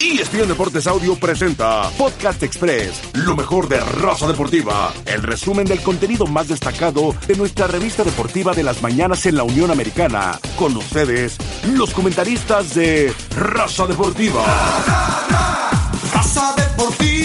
[0.00, 4.92] ESPN Deportes Audio presenta Podcast Express, lo mejor de raza deportiva.
[5.04, 9.42] El resumen del contenido más destacado de nuestra revista deportiva de las mañanas en la
[9.42, 10.38] Unión Americana.
[10.56, 11.36] Con ustedes,
[11.72, 14.44] los comentaristas de Raza Deportiva.
[16.14, 17.17] Raza Deportiva.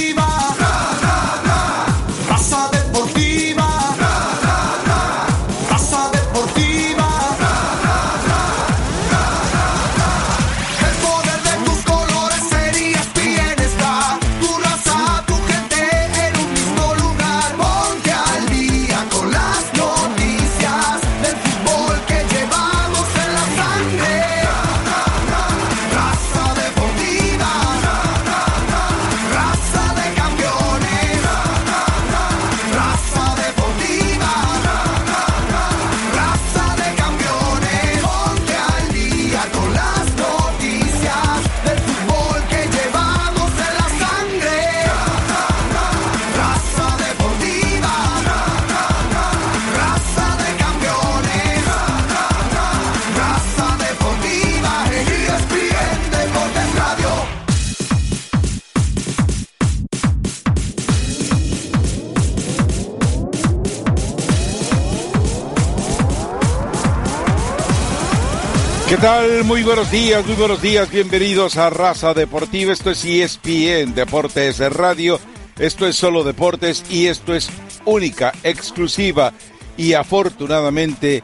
[68.94, 69.44] ¿Qué tal?
[69.46, 70.92] Muy buenos días, muy buenos días.
[70.92, 72.72] Bienvenidos a Raza Deportiva.
[72.72, 75.20] Esto es ESPN Deportes de Radio.
[75.58, 77.50] Esto es solo deportes y esto es
[77.86, 79.34] única, exclusiva
[79.78, 81.24] y afortunadamente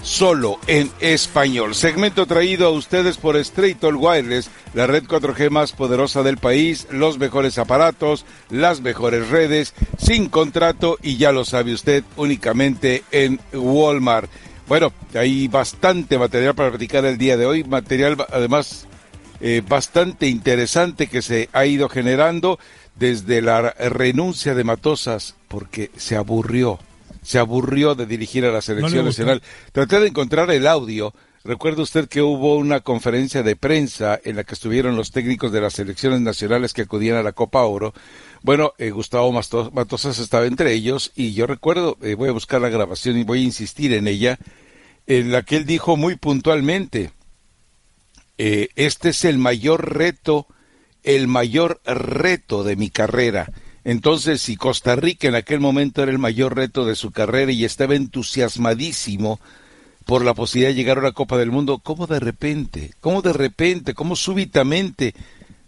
[0.00, 1.74] solo en español.
[1.74, 6.86] Segmento traído a ustedes por Straight All Wireless, la red 4G más poderosa del país,
[6.92, 13.40] los mejores aparatos, las mejores redes, sin contrato y ya lo sabe usted, únicamente en
[13.52, 14.30] Walmart.
[14.66, 18.86] Bueno, hay bastante material para platicar el día de hoy, material además
[19.40, 22.58] eh, bastante interesante que se ha ido generando
[22.96, 26.78] desde la renuncia de Matosas, porque se aburrió,
[27.22, 29.42] se aburrió de dirigir a la selección nacional.
[29.72, 31.12] Traté de encontrar el audio.
[31.44, 35.60] Recuerda usted que hubo una conferencia de prensa en la que estuvieron los técnicos de
[35.60, 37.92] las selecciones nacionales que acudían a la Copa Oro.
[38.44, 42.68] Bueno, eh, Gustavo Matosas estaba entre ellos y yo recuerdo, eh, voy a buscar la
[42.68, 44.38] grabación y voy a insistir en ella,
[45.06, 47.10] en la que él dijo muy puntualmente,
[48.36, 50.46] eh, este es el mayor reto,
[51.04, 53.50] el mayor reto de mi carrera.
[53.82, 57.64] Entonces, si Costa Rica en aquel momento era el mayor reto de su carrera y
[57.64, 59.40] estaba entusiasmadísimo
[60.04, 63.32] por la posibilidad de llegar a una Copa del Mundo, ¿cómo de repente, cómo de
[63.32, 65.14] repente, cómo súbitamente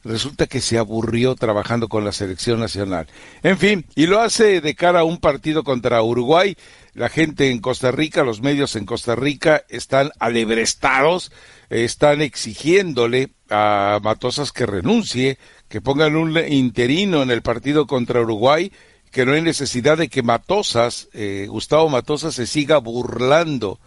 [0.07, 3.07] resulta que se aburrió trabajando con la selección nacional?
[3.43, 6.57] En fin, y lo hace de cara a un partido contra Uruguay.
[6.95, 11.33] La gente en Costa Rica, los medios en Costa Rica están alebrestados,
[11.69, 18.21] eh, están exigiéndole a Matosas que renuncie, que pongan un interino en el partido contra
[18.21, 18.73] Uruguay,
[19.11, 23.79] que no hay necesidad de que Matosas, eh, Gustavo Matosas, se siga burlando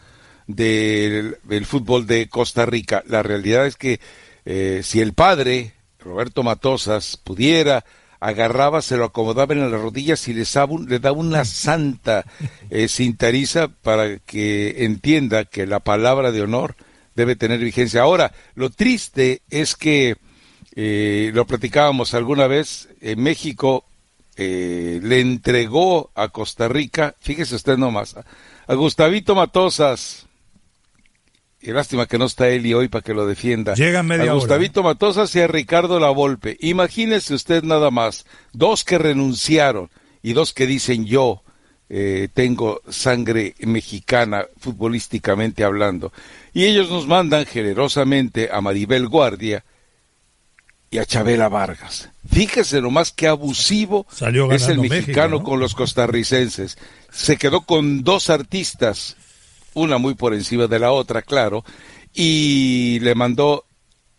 [0.48, 3.04] del, fútbol de Costa Rica.
[3.08, 4.00] La realidad es que
[4.46, 7.84] eh, si el padre, Roberto Matosas, pudiera,
[8.20, 12.26] agarraba, se lo acomodaba en las rodillas y le, daba un- le daba una santa
[12.70, 16.76] eh, cintariza para que entienda que la palabra de honor
[17.16, 18.02] debe tener vigencia.
[18.02, 20.18] Ahora, lo triste es que,
[20.76, 23.84] eh, lo platicábamos alguna vez, en México
[24.38, 28.16] eh, le entregó a Costa Rica, fíjese usted nomás,
[28.68, 30.28] a Gustavito Matosas,
[31.62, 33.74] y lástima que no está Eli hoy para que lo defienda.
[33.74, 34.34] Llega media a hora.
[34.36, 36.58] Gustavito Matosas y a Ricardo Lavolpe.
[36.62, 39.90] Imagínese usted nada más, dos que renunciaron
[40.22, 41.44] y dos que dicen yo
[41.90, 46.14] eh, tengo sangre mexicana futbolísticamente hablando.
[46.54, 49.66] Y ellos nos mandan generosamente a Maribel Guardia
[50.92, 52.10] y a Chabela Vargas.
[52.32, 55.44] Fíjese nomás qué abusivo Salió es el mexicano México, ¿no?
[55.44, 56.78] con los costarricenses.
[57.12, 59.18] Se quedó con dos artistas,
[59.80, 61.64] una muy por encima de la otra, claro,
[62.14, 63.66] y le mandó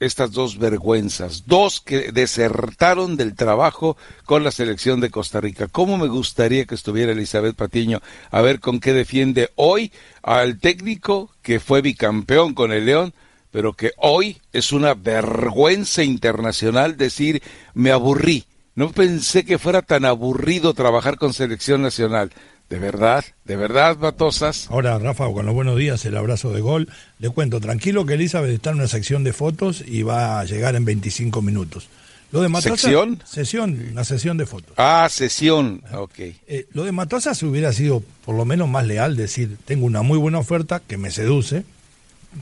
[0.01, 5.69] estas dos vergüenzas, dos que desertaron del trabajo con la selección de Costa Rica.
[5.69, 8.01] ¿Cómo me gustaría que estuviera Elizabeth Patiño
[8.31, 9.93] a ver con qué defiende hoy
[10.23, 13.13] al técnico que fue bicampeón con el León,
[13.51, 17.43] pero que hoy es una vergüenza internacional decir
[17.75, 18.47] me aburrí.
[18.75, 22.31] No pensé que fuera tan aburrido trabajar con selección nacional.
[22.71, 24.69] De verdad, de verdad, Matosas.
[24.71, 26.89] Ahora, Rafa, con los buenos días, el abrazo de gol.
[27.19, 30.77] Le cuento, tranquilo que Elizabeth está en una sección de fotos y va a llegar
[30.77, 31.89] en 25 minutos.
[32.31, 33.21] Lo de Matosas, ¿Sección?
[33.25, 34.73] Sesión, una sesión de fotos.
[34.77, 35.83] Ah, sesión.
[35.93, 36.17] Ok.
[36.21, 40.17] Eh, lo de Matosas hubiera sido por lo menos más leal, decir, tengo una muy
[40.17, 41.65] buena oferta que me seduce,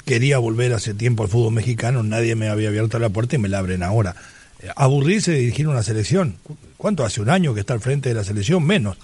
[0.04, 3.48] quería volver hace tiempo al fútbol mexicano, nadie me había abierto la puerta y me
[3.48, 4.14] la abren ahora.
[4.60, 6.36] Eh, aburrirse de dirigir una selección.
[6.76, 8.62] ¿Cuánto hace un año que está al frente de la selección?
[8.66, 8.98] Menos.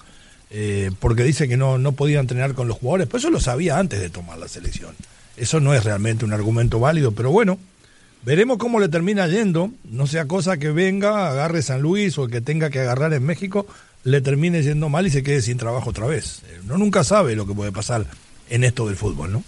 [0.51, 3.07] Eh, porque dice que no, no podía entrenar con los jugadores.
[3.07, 4.95] Pues eso lo sabía antes de tomar la selección.
[5.37, 7.57] Eso no es realmente un argumento válido, pero bueno,
[8.23, 9.71] veremos cómo le termina yendo.
[9.83, 13.67] No sea cosa que venga, agarre San Luis o que tenga que agarrar en México,
[14.03, 16.41] le termine yendo mal y se quede sin trabajo otra vez.
[16.47, 18.05] Eh, Uno nunca sabe lo que puede pasar
[18.49, 19.43] en esto del fútbol, ¿no?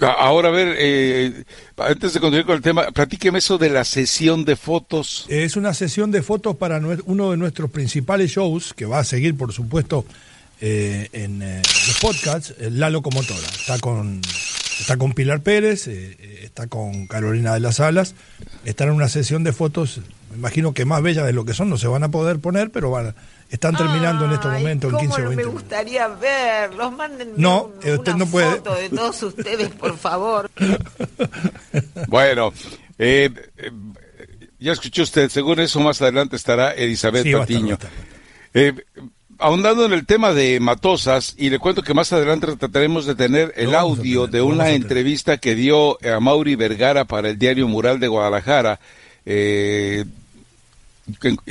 [0.00, 1.44] Ahora, a ver, eh,
[1.76, 5.26] antes de continuar con el tema, platíqueme eso de la sesión de fotos.
[5.28, 9.36] Es una sesión de fotos para uno de nuestros principales shows, que va a seguir,
[9.36, 10.04] por supuesto,
[10.60, 13.46] eh, en eh, los podcasts, La Locomotora.
[13.58, 14.20] Está con,
[14.78, 18.14] está con Pilar Pérez, eh, eh, está con Carolina de las Alas.
[18.64, 20.00] Están en una sesión de fotos,
[20.30, 22.70] me imagino que más bellas de lo que son, no se van a poder poner,
[22.70, 23.14] pero van,
[23.52, 26.92] están terminando en estos momentos, en cómo 15 o 20 me gustaría verlos.
[26.92, 28.50] Mándenme No, un- eh, usted una no puede.
[28.56, 30.50] foto de todos ustedes, por favor.
[32.08, 32.52] Bueno,
[32.98, 33.70] eh, eh,
[34.58, 37.78] ya escuchó usted, según eso más adelante estará Elizabeth Sí, Patiño.
[38.54, 38.74] Eh,
[39.38, 43.52] ahondando en el tema de Matosas, y le cuento que más adelante trataremos de tener
[43.56, 47.98] el audio tener, de una entrevista que dio a Mauri Vergara para el diario Mural
[47.98, 48.78] de Guadalajara.
[49.24, 50.04] Eh,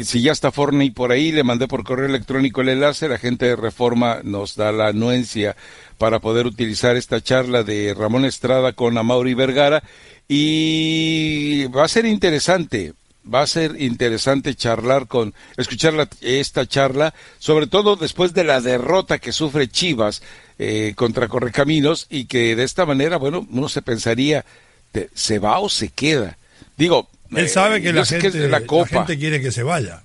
[0.01, 3.45] si ya está Forney por ahí, le mandé por correo electrónico el enlace, la gente
[3.45, 5.56] de Reforma nos da la anuencia
[5.98, 9.83] para poder utilizar esta charla de Ramón Estrada con Amaury Vergara
[10.27, 12.94] y va a ser interesante,
[13.31, 18.62] va a ser interesante charlar con, escuchar la- esta charla, sobre todo después de la
[18.62, 20.21] derrota que sufre Chivas
[20.59, 24.45] eh, contra Correcaminos y que de esta manera, bueno, uno se pensaría,
[25.13, 26.38] ¿se va o se queda?
[26.77, 30.01] Digo, Él sabe que, la gente, la Copa, gente quiere que se vaya.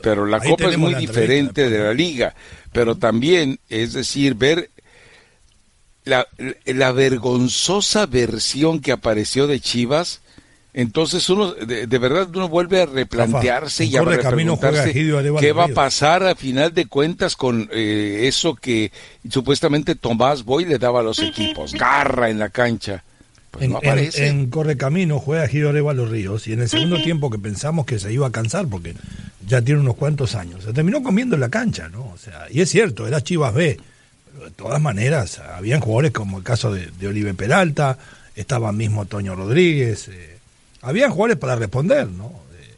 [0.00, 2.34] Pero la ahí Copa es muy diferente de la Liga.
[2.72, 4.70] Pero también, es decir, ver
[6.04, 6.26] la,
[6.64, 10.20] la vergonzosa versión que apareció de Chivas,
[10.74, 15.18] entonces uno, de, de verdad, uno vuelve a replantearse y a Correcamino juega preguntarse Egidio
[15.18, 18.92] Arevalo qué va a pasar a final de cuentas con eh, eso que
[19.28, 23.02] supuestamente Tomás Boy le daba a los equipos, garra en la cancha.
[23.50, 24.26] Pues en, no en- aparece.
[24.28, 28.12] en Correcamino juega Giro Arevalo Ríos y en el segundo tiempo que pensamos que se
[28.12, 28.94] iba a cansar porque
[29.46, 32.00] ya tiene unos cuantos años, se terminó comiendo en la cancha, ¿no?
[32.12, 33.78] O sea, y es cierto, era Chivas B,
[34.32, 37.96] pero de todas maneras, habían jugadores como el caso de, de Olive Peralta,
[38.36, 40.36] estaba mismo Toño Rodríguez, eh,
[40.82, 42.26] habían jugadores para responder, ¿no?
[42.60, 42.74] Eh,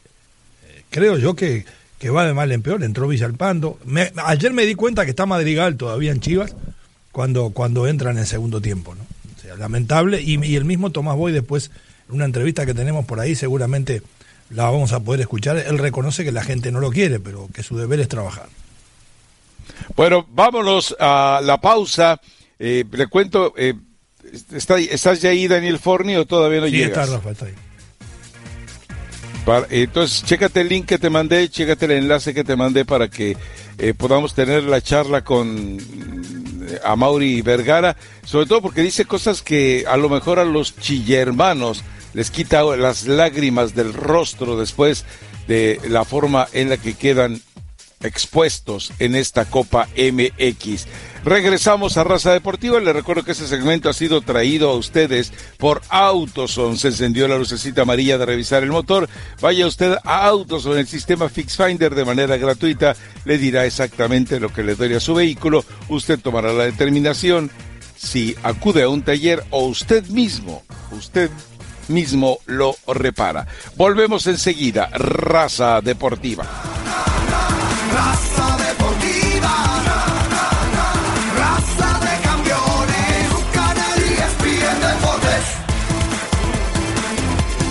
[0.69, 1.65] eh, creo yo que,
[1.99, 3.77] que va de mal en peor, entró Villalpando.
[3.85, 6.55] Me- ayer me di cuenta que está Madrigal todavía en Chivas
[7.11, 9.05] cuando, cuando entran en segundo tiempo, ¿no?
[9.57, 10.21] Lamentable.
[10.21, 11.71] Y, y el mismo Tomás Boy después,
[12.09, 14.01] en una entrevista que tenemos por ahí, seguramente
[14.49, 15.57] la vamos a poder escuchar.
[15.57, 18.49] Él reconoce que la gente no lo quiere, pero que su deber es trabajar.
[19.95, 22.19] Bueno, vámonos a la pausa.
[22.59, 23.73] Eh, le cuento, eh,
[24.53, 26.89] está, ¿estás ya ahí, Daniel Forni, o todavía no sí, llegas?
[27.07, 27.53] está Rafa, está ahí.
[29.45, 33.09] Para- entonces, chécate el link que te mandé, chécate el enlace que te mandé para
[33.09, 33.35] que
[33.79, 35.77] eh, podamos tener la charla con
[36.71, 37.95] eh, Amaury Vergara,
[38.25, 41.83] sobre todo porque dice cosas que a lo mejor a los chillermanos
[42.13, 45.05] les quita las lágrimas del rostro después
[45.47, 47.41] de la forma en la que quedan
[48.03, 50.87] expuestos en esta Copa MX.
[51.23, 52.79] Regresamos a Raza Deportiva.
[52.79, 56.77] Les recuerdo que este segmento ha sido traído a ustedes por Autoson.
[56.77, 59.07] Se encendió la lucecita amarilla de revisar el motor.
[59.39, 62.95] Vaya usted a Autoson, el sistema Fix Finder de manera gratuita.
[63.25, 65.63] Le dirá exactamente lo que le duele a su vehículo.
[65.89, 67.51] Usted tomará la determinación
[67.95, 71.29] si acude a un taller o usted mismo, usted
[71.87, 73.45] mismo lo repara.
[73.75, 74.89] Volvemos enseguida.
[74.91, 76.47] Raza Deportiva.
[78.01, 79.53] Raza deportiva,
[81.37, 85.45] raza de campeones, Canal ESPN Deportes.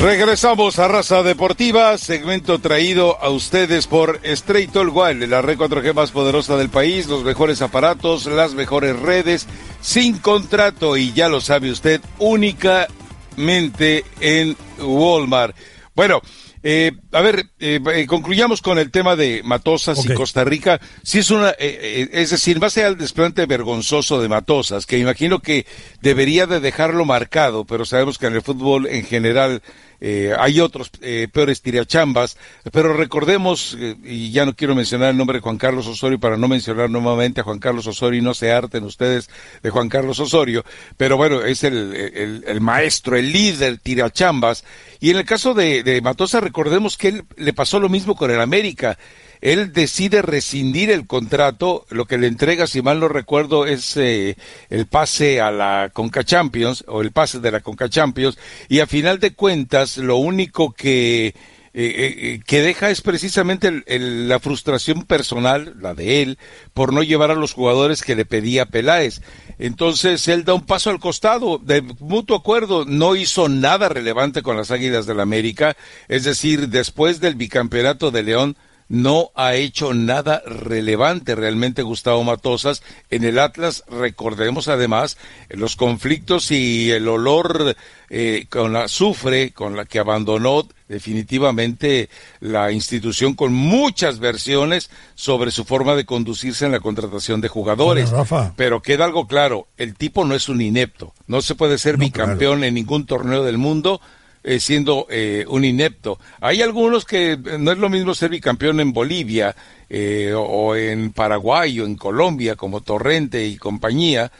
[0.00, 5.94] Regresamos a Raza Deportiva, segmento traído a ustedes por Straight All Wild, la red 4G
[5.94, 9.48] más poderosa del país, los mejores aparatos, las mejores redes,
[9.80, 15.56] sin contrato y ya lo sabe usted, únicamente en Walmart.
[15.96, 16.22] Bueno,
[16.62, 20.14] eh, a ver, eh, eh, concluyamos con el tema de Matosas y.
[20.14, 20.80] Costa Rica.
[21.02, 24.98] Si es una, eh, eh, es decir, más allá del desplante vergonzoso de Matosas, que
[24.98, 25.66] imagino que
[26.02, 29.62] debería de dejarlo marcado, pero sabemos que en el fútbol en general
[30.00, 32.36] eh, hay otros eh, peores tiriachambas,
[32.72, 36.36] pero recordemos, eh, y ya no quiero mencionar el nombre de Juan Carlos Osorio para
[36.36, 39.28] no mencionar nuevamente a Juan Carlos Osorio y no se harten ustedes
[39.62, 40.64] de Juan Carlos Osorio,
[40.96, 44.64] pero bueno, es el, el, el maestro, el líder tirachambas,
[45.00, 48.30] y en el caso de, de Matosa recordemos que él le pasó lo mismo con
[48.30, 48.98] el América,
[49.40, 54.36] él decide rescindir el contrato, lo que le entrega, si mal no recuerdo, es eh,
[54.68, 58.86] el pase a la Conca Champions, o el pase de la Conca Champions, y a
[58.86, 61.34] final de cuentas, lo único que, eh,
[61.72, 66.38] eh, que deja es precisamente el- la frustración personal, la de él,
[66.74, 69.20] por no llevar a los jugadores que le pedía Peláez.
[69.58, 74.56] Entonces él da un paso al costado, de mutuo acuerdo, no hizo nada relevante con
[74.56, 75.76] las Águilas del América,
[76.08, 78.56] es decir, después del bicampeonato de León,
[78.90, 82.82] no ha hecho nada relevante realmente Gustavo Matosas.
[83.08, 85.16] En el Atlas, recordemos además
[85.48, 87.76] los conflictos y el olor
[88.10, 95.52] eh, con la azufre con la que abandonó definitivamente la institución con muchas versiones sobre
[95.52, 98.10] su forma de conducirse en la contratación de jugadores.
[98.10, 98.54] Bueno.
[98.56, 102.06] Pero queda algo claro, el tipo no es un inepto, no se puede ser No,
[102.06, 104.00] bicampeón en ningún torneo del mundo
[104.42, 106.18] eh, siendo eh, un inepto.
[106.40, 109.54] Hay algunos que eh, no es lo mismo ser bicampeón en Bolivia
[109.88, 114.30] eh, o, en Paraguay o en Colombia como Torrente y compañía.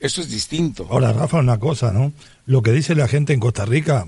[0.00, 0.86] Eso es distinto.
[0.90, 2.12] Ahora, Rafa, una cosa, ¿no?
[2.46, 4.06] Lo que dice la gente en Costa Rica,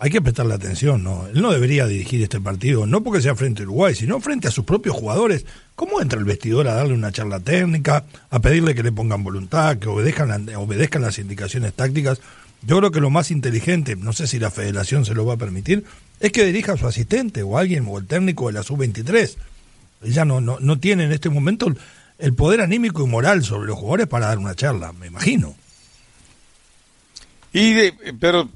[0.00, 1.26] hay que prestarle atención, ¿no?
[1.26, 4.50] Él no debería dirigir este partido, no porque sea frente a Uruguay, sino frente a
[4.50, 5.44] sus propios jugadores.
[5.74, 9.78] ¿Cómo entra el vestidor a darle una charla técnica, a pedirle que le pongan voluntad,
[9.78, 12.20] que obedezcan, obedezcan las indicaciones tácticas?
[12.62, 15.38] Yo creo que lo más inteligente, no sé si la federación se lo va a
[15.38, 15.84] permitir,
[16.20, 19.36] es que dirija a su asistente o alguien, o el técnico de la sub-23.
[20.04, 21.72] Ella no, no, no tiene en este momento
[22.18, 25.54] el- poder anímico y moral sobre los jugadores para dar una charla, me imagino.
[27.52, 28.48] Y de, pero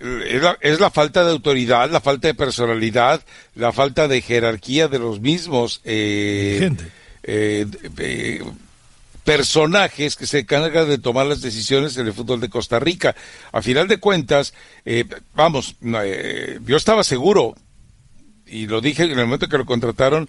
[0.00, 3.22] eh, es la, es la falta de autoridad, la falta de personalidad,
[3.54, 6.84] la falta de jerarquía de los mismos eh, Gente.
[7.22, 7.66] eh,
[7.98, 8.42] eh,
[9.24, 13.14] personajes que se encargan de tomar las decisiones en el fútbol de Costa Rica.
[13.52, 17.54] A final de cuentas, eh, vamos, eh, yo estaba seguro,
[18.46, 20.28] y lo dije en el momento que lo contrataron,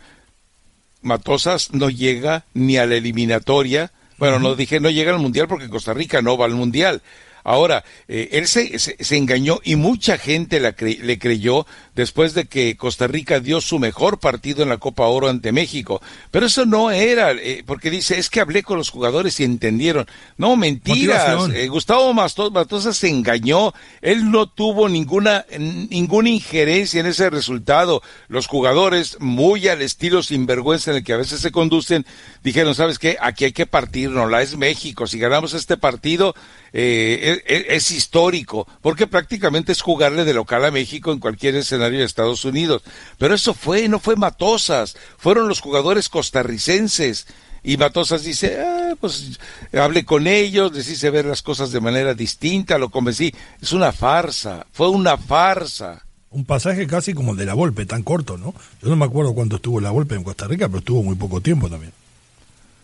[1.02, 3.92] Matosas no llega ni a la eliminatoria.
[4.18, 7.02] Bueno, no dije no llega al mundial porque Costa Rica no va al mundial.
[7.44, 12.34] Ahora, eh, él se, se, se engañó y mucha gente la cre- le creyó después
[12.34, 16.02] de que Costa Rica dio su mejor partido en la Copa Oro ante México.
[16.32, 20.08] Pero eso no era, eh, porque dice, es que hablé con los jugadores y entendieron.
[20.38, 21.50] No, mentiras.
[21.54, 23.74] Eh, Gustavo Matosas se engañó.
[24.02, 28.02] Él no tuvo ninguna, ninguna injerencia en ese resultado.
[28.28, 32.06] Los jugadores, muy al estilo sinvergüenza en el que a veces se conducen,
[32.44, 33.18] dijeron, ¿sabes qué?
[33.22, 35.08] Aquí hay que partirnos, la es México.
[35.08, 36.36] Si ganamos este partido,
[36.76, 42.06] eh, es, histórico, porque prácticamente es jugarle de local a México en cualquier escenario de
[42.06, 42.82] Estados Unidos.
[43.20, 47.28] Pero eso fue, no fue Matosas, fueron los jugadores costarricenses.
[47.62, 49.40] Y Matosas dice, ah, pues
[49.72, 53.34] hablé con ellos, les hice ver las cosas de manera distinta, lo convencí.
[53.62, 56.04] Es una farsa, fue una farsa.
[56.32, 58.56] Un pasaje casi como el de la Volpe, tan corto, ¿no?
[58.82, 61.40] Yo no me acuerdo cuánto estuvo la Volpe en Costa Rica, pero estuvo muy poco
[61.40, 61.94] tiempo también.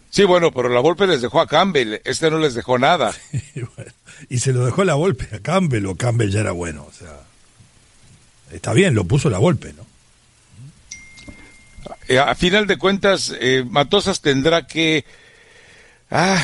[0.10, 3.14] Sí, bueno, pero la golpe les dejó a Campbell, este no les dejó nada.
[3.56, 3.92] y, bueno,
[4.30, 7.20] y se lo dejó la Volpe a Campbell, o Campbell ya era bueno, o sea.
[8.52, 9.86] Está bien, lo puso la Volpe, ¿no?
[12.08, 15.06] Eh, a final de cuentas, eh, Matosas tendrá que
[16.12, 16.44] ah,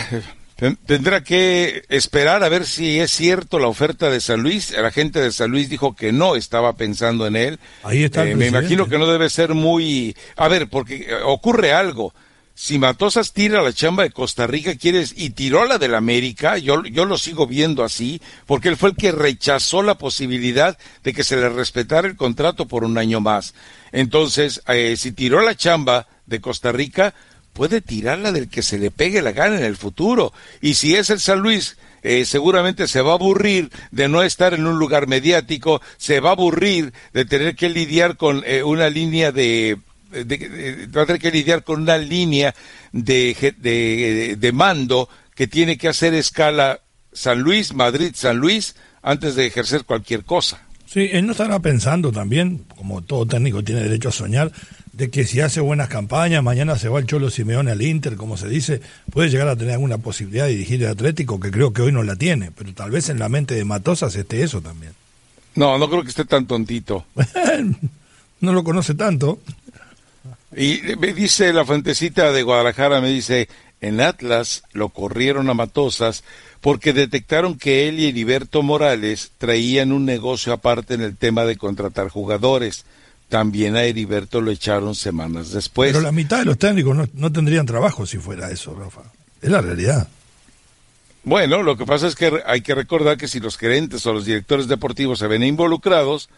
[0.55, 4.71] ten- tendrá que esperar a ver si es cierto la oferta de San Luis.
[4.71, 7.59] La gente de San Luis dijo que no estaba pensando en él.
[7.83, 10.15] Ahí está el Eh, me imagino que no debe ser muy...
[10.37, 12.13] A ver, porque eh, ocurre algo.
[12.57, 16.83] Si Matosas tira la chamba de Costa Rica quieres y tiró la del América, yo,
[16.85, 21.25] yo lo sigo viendo así, porque él fue el que rechazó la posibilidad de que
[21.25, 23.55] se le respetara el contrato por un año más.
[23.91, 27.13] Entonces, eh, si tiró la chamba de Costa Rica,
[27.51, 30.31] puede tirarla del que se le pegue la gana en el futuro.
[30.61, 34.53] Y si es el San Luis, eh, seguramente se va a aburrir de no estar
[34.53, 38.89] en un lugar mediático, se va a aburrir de tener que lidiar con eh, una
[38.89, 39.77] línea de,
[40.11, 42.53] de, de- va a tener que lidiar con una línea
[42.91, 46.79] de, de mando que tiene que hacer escala
[47.13, 50.61] San Luis, Madrid, San Luis, antes de ejercer cualquier cosa.
[50.85, 54.51] Sí, él no estará pensando también, como todo técnico tiene derecho a soñar,
[54.93, 58.37] de que si hace buenas campañas, mañana se va el Cholo Simeone al Inter, como
[58.37, 58.79] se dice,
[59.11, 62.03] puede llegar a tener alguna posibilidad de dirigir el Atlético, que creo que hoy no
[62.03, 64.93] la tiene, pero tal vez en la mente de Matosas esté eso también.
[65.55, 67.05] No, no creo que esté tan tontito.
[68.41, 69.39] no lo conoce tanto.
[70.55, 73.49] Y me dice la fuentecita de Guadalajara, me dice,
[73.81, 76.23] en Atlas lo corrieron a Matosas
[76.61, 81.57] porque detectaron que él y Heriberto Morales traían un negocio aparte en el tema de
[81.57, 82.85] contratar jugadores.
[83.27, 85.91] También a Heriberto lo echaron semanas después.
[85.91, 89.01] Pero la mitad de los técnicos no, no tendrían trabajo si fuera eso, Rafa.
[89.41, 90.07] Es la realidad.
[91.23, 94.25] Bueno, lo que pasa es que hay que recordar que si los gerentes o los
[94.25, 96.29] directores deportivos se ven involucrados,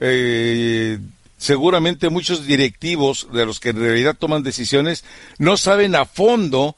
[0.00, 0.98] eh,
[1.38, 5.04] seguramente muchos directivos de los que en realidad toman decisiones
[5.38, 6.76] no saben a fondo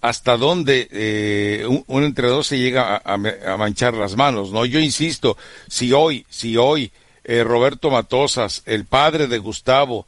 [0.00, 3.16] hasta dónde eh, un, un, entrenador se llega a,
[3.56, 4.64] manchar las manos, ¿no?
[4.64, 5.36] Yo insisto,
[5.66, 6.92] si hoy, si hoy
[7.24, 10.06] eh, Roberto Matosas, el padre de Gustavo,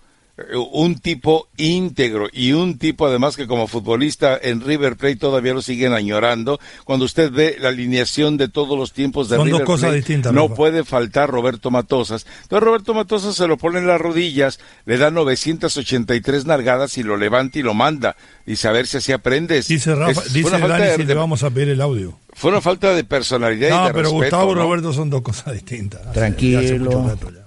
[0.73, 5.63] un tipo íntegro y un tipo además que como futbolista en River Plate todavía lo
[5.63, 6.59] siguen añorando.
[6.85, 9.97] Cuando usted ve la alineación de todos los tiempos de Son River dos cosas Plate,
[9.99, 10.55] distintas, no Rafa.
[10.55, 12.27] puede faltar Roberto Matosas.
[12.43, 17.17] Entonces Roberto Matosas se lo pone en las rodillas, le da 983 nalgadas y lo
[17.17, 18.17] levanta y lo manda.
[18.47, 19.69] Dice a ver si así aprendes.
[19.69, 22.19] Dice Rafa, Es dice Dani de- si le vamos a pedir el audio.
[22.33, 24.63] Fue una falta de personalidad y No, de pero respeto, Gustavo y ¿no?
[24.63, 26.01] Roberto son dos cosas distintas.
[26.07, 26.59] Hace- Tranquilo.
[26.61, 27.41] hace mucho rato ya.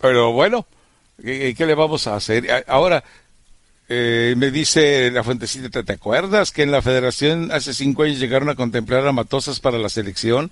[0.00, 0.66] Pero bueno,
[1.22, 2.64] ¿qué, qué le vamos a hacer?
[2.66, 3.02] Ahora,
[3.88, 8.48] eh, me dice la fuentecita, ¿te, acuerdas que en la federación hace cinco años llegaron
[8.48, 10.50] a contemplar a Matosas para la selección?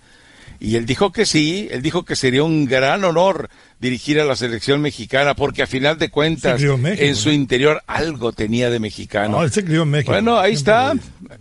[0.61, 4.37] Y él dijo que sí, él dijo que sería un gran honor dirigir a la
[4.37, 9.41] selección mexicana, porque a final de cuentas, en su interior algo tenía de mexicano.
[9.41, 10.13] No, México.
[10.13, 10.95] Bueno, ahí está.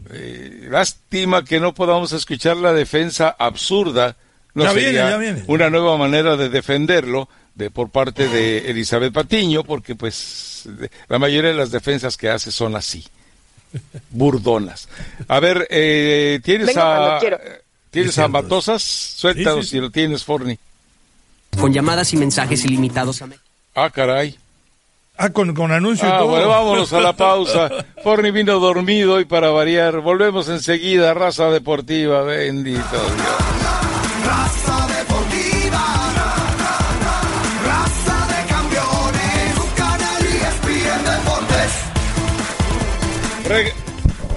[0.10, 4.16] Eh, lástima que no podamos escuchar la defensa absurda.
[4.56, 5.44] No Ya viene, ya viene.
[5.48, 10.68] una nueva manera de defenderlo de por parte de Elizabeth Patiño, porque pues
[11.08, 13.06] la mayoría de las defensas que hace son así,
[14.10, 14.88] burdonas.
[15.28, 17.20] A ver, eh, tienes Venga, a
[17.92, 18.28] tienes Es a.
[18.28, 20.58] Matosas, suéltalo Sí, si lo tienes, Forni.
[21.60, 23.46] con llamadas y mensajes ilimitados a México.
[23.76, 24.38] Ah, caray.
[25.16, 26.30] Ah, con, con anuncio y Ah, todo.
[26.30, 27.70] bueno, vámonos a la pausa.
[28.04, 33.63] Forni vino dormido y para variar, volvemos enseguida, raza deportiva, bendito Dios.
[43.48, 43.74] Reg-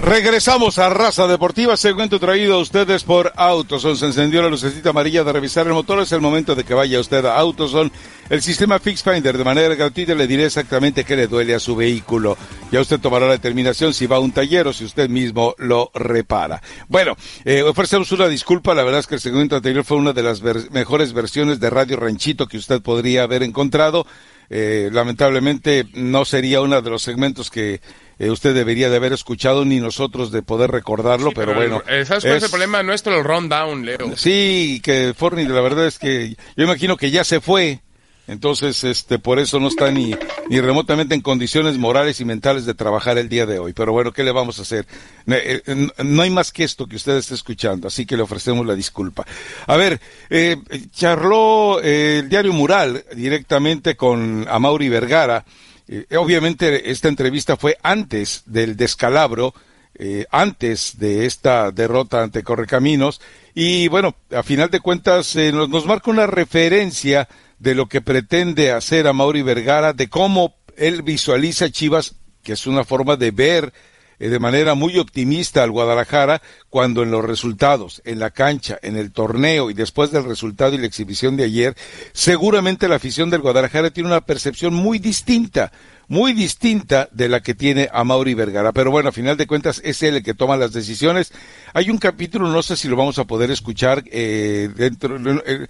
[0.01, 3.95] regresamos a Raza Deportiva, segmento traído a ustedes por Autoson.
[3.97, 5.99] Se encendió la lucecita amarilla de revisar el motor.
[6.01, 7.91] Es el momento de que vaya usted a Autoson.
[8.29, 11.75] El sistema Fix Finder de manera gratuita le diré exactamente qué le duele a su
[11.75, 12.37] vehículo.
[12.71, 15.89] Ya usted tomará la determinación si va a un taller o si usted mismo lo
[15.93, 16.61] repara.
[16.89, 18.75] Bueno, eh, ofrecemos una disculpa.
[18.75, 21.69] La verdad es que el segmento anterior fue una de las ver- mejores versiones de
[21.69, 24.05] Radio Ranchito que usted podría haber encontrado.
[24.49, 27.81] Eh, lamentablemente no sería uno de los segmentos que
[28.19, 31.83] eh, usted debería de haber escuchado ni nosotros de poder recordarlo, Sí, pero, bueno.
[31.87, 32.43] el- ¿Sabes cuál es...
[32.43, 33.15] el problema nuestro?
[33.17, 34.15] El rundown, Leo.
[34.17, 37.81] Sí, que Forni, la verdad es que yo imagino que ya se fue.
[38.29, 40.13] Entonces, este, por eso no está ni,
[40.49, 43.71] ni remotamente en condiciones morales y mentales de trabajar el día de hoy.
[43.71, 44.85] Pero bueno, ¿qué le vamos a hacer?
[45.27, 45.61] Eh,
[46.03, 49.25] No hay más que esto que usted esté escuchando, así que le ofrecemos la disculpa.
[49.65, 50.57] A ver, eh,
[50.93, 55.45] charló eh, el diario Mural directamente con Amaury Vergara.
[55.87, 59.53] Eh, obviamente esta entrevista fue antes del descalabro
[59.99, 63.19] eh, antes de esta derrota ante Correcaminos.
[63.55, 68.01] Y bueno, a final de cuentas eh, nos, nos marca una referencia de lo que
[68.01, 73.15] pretende hacer a Mauri Vergara, de cómo él visualiza a Chivas, que es una forma
[73.15, 73.73] de ver
[74.19, 79.11] de manera muy optimista al Guadalajara cuando en los resultados, en la cancha, en el
[79.11, 81.75] torneo y después del resultado y la exhibición de ayer,
[82.13, 85.71] seguramente la afición del Guadalajara tiene una percepción muy distinta,
[86.07, 88.71] muy distinta de la que tiene a Mauri Vergara.
[88.71, 91.33] Pero bueno, a final de cuentas es él el que toma las decisiones.
[91.73, 95.67] Hay un capítulo, no sé si lo vamos a poder escuchar, eh, dentro, eh,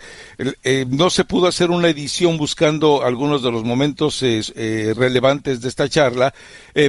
[0.64, 5.70] eh, no se pudo hacer una edición buscando algunos de los momentos eh, relevantes de
[5.70, 6.34] esta charla,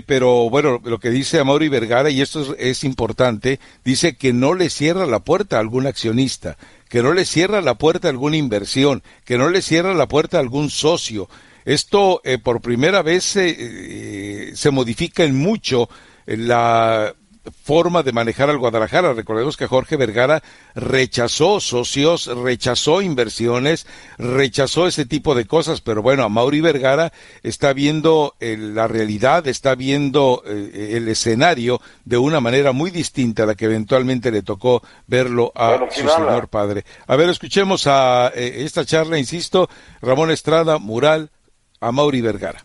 [0.06, 4.54] pero bueno, lo que dice Mauri Vergara, y esto es, es importante, dice que no
[4.54, 6.58] le cierra la puerta a algún accionista,
[6.88, 10.36] que no le cierra la puerta a alguna inversión, que no le cierra la puerta
[10.36, 11.28] a algún socio.
[11.68, 15.90] Esto eh, por primera vez eh, eh, se modifica en mucho
[16.26, 17.14] eh, la
[17.62, 19.12] forma de manejar al Guadalajara.
[19.12, 20.42] Recordemos que Jorge Vergara
[20.74, 27.72] rechazó socios, rechazó inversiones, rechazó ese tipo de cosas, pero bueno, a Mauri Vergara está
[27.74, 33.46] viendo eh, la realidad, está viendo eh, el escenario de una manera muy distinta a
[33.46, 36.84] la que eventualmente le tocó verlo a su señor padre.
[37.06, 39.68] A ver, escuchemos a eh, esta charla, insisto,
[40.00, 41.30] Ramón Estrada, Mural,
[41.80, 42.64] a Mauri Vergara.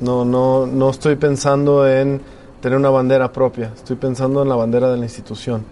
[0.00, 2.20] No, no, no estoy pensando en
[2.60, 5.64] tener una bandera propia, estoy pensando en la bandera de la institución.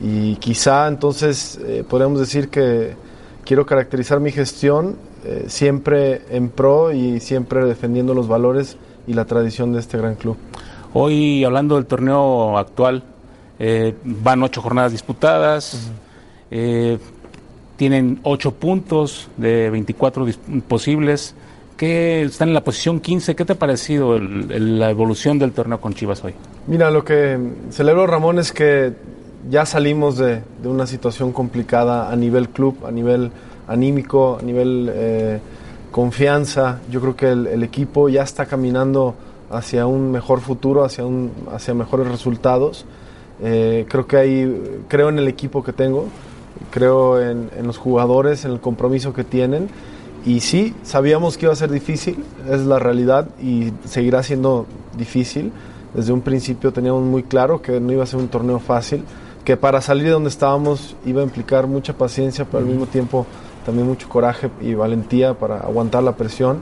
[0.00, 2.94] Y quizá entonces eh, podríamos decir que
[3.44, 9.24] quiero caracterizar mi gestión eh, siempre en pro y siempre defendiendo los valores y la
[9.24, 10.36] tradición de este gran club.
[10.94, 13.02] Hoy, hablando del torneo actual,
[13.58, 15.90] eh, van ocho jornadas disputadas,
[16.50, 16.98] eh,
[17.76, 21.34] tienen ocho puntos de 24 dis- posibles,
[21.82, 23.34] que están en la posición 15.
[23.34, 26.32] ¿Qué te ha parecido el- el- la evolución del torneo con Chivas hoy?
[26.68, 27.36] Mira, lo que
[27.70, 28.92] celebro, Ramón, es que
[29.50, 33.32] ya salimos de, de una situación complicada a nivel club, a nivel
[33.66, 35.40] anímico, a nivel eh,
[35.90, 36.78] confianza.
[36.88, 39.16] Yo creo que el, el equipo ya está caminando
[39.50, 42.84] hacia un mejor futuro, hacia, un, hacia mejores resultados.
[43.42, 46.04] Eh, creo que hay, creo en el equipo que tengo,
[46.70, 49.68] creo en, en los jugadores, en el compromiso que tienen.
[50.24, 55.52] Y sí, sabíamos que iba a ser difícil, es la realidad y seguirá siendo difícil.
[55.94, 59.04] Desde un principio teníamos muy claro que no iba a ser un torneo fácil,
[59.44, 63.26] que para salir de donde estábamos iba a implicar mucha paciencia, pero al mismo tiempo
[63.66, 66.60] también mucho coraje y valentía para aguantar la presión.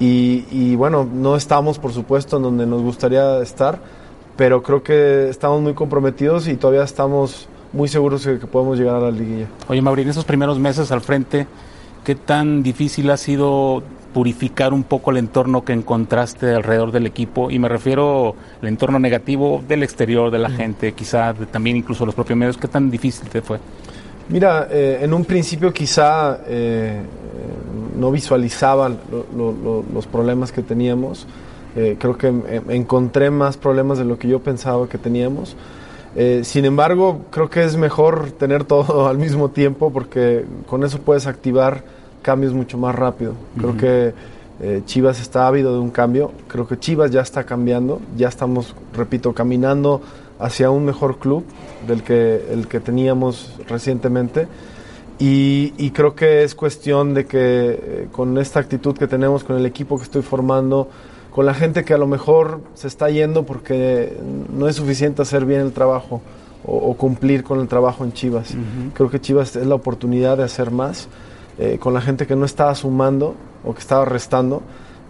[0.00, 3.78] Y, y bueno, no estamos por supuesto en donde nos gustaría estar,
[4.36, 8.96] pero creo que estamos muy comprometidos y todavía estamos muy seguros de que podemos llegar
[8.96, 9.48] a la liguilla.
[9.68, 11.46] Oye, Mauri, en esos primeros meses al frente,
[12.06, 13.82] ¿qué tan difícil ha sido
[14.14, 17.50] purificar un poco el entorno que encontraste alrededor del equipo?
[17.50, 22.06] Y me refiero al entorno negativo del exterior, de la gente, quizá de- también incluso
[22.06, 22.56] los propios medios.
[22.56, 23.58] ¿Qué tan difícil te fue?
[24.28, 27.02] Mira, eh, en un principio quizá eh, eh,
[27.98, 31.26] no visualizaba lo- lo- lo- los problemas que teníamos.
[31.74, 35.56] Eh, creo que em- encontré más problemas de lo que yo pensaba que teníamos.
[36.18, 40.98] Eh, sin embargo, creo que es mejor tener todo al mismo tiempo porque con eso
[41.00, 41.84] puedes activar
[42.30, 43.32] cambios mucho más rápido.
[43.56, 43.78] Creo Ujú.
[43.78, 44.14] que
[44.60, 46.32] eh, Chivas está ávido de un cambio.
[46.48, 48.00] Creo que Chivas ya está cambiando.
[48.16, 50.00] Ya estamos, repito, caminando
[50.40, 51.44] hacia un mejor club
[51.86, 54.48] del que el que teníamos recientemente.
[55.18, 59.56] Y, y creo que es cuestión de que eh, con esta actitud que tenemos, con
[59.56, 60.88] el equipo que estoy formando,
[61.30, 64.16] con la gente que a lo mejor se está yendo porque
[64.52, 66.20] no es suficiente hacer bien el trabajo
[66.64, 68.54] o, o cumplir con el trabajo en Chivas.
[68.94, 71.08] Creo que Chivas es la oportunidad de hacer más
[71.58, 74.62] eh, con la gente que no estaba sumando o que estaba restando.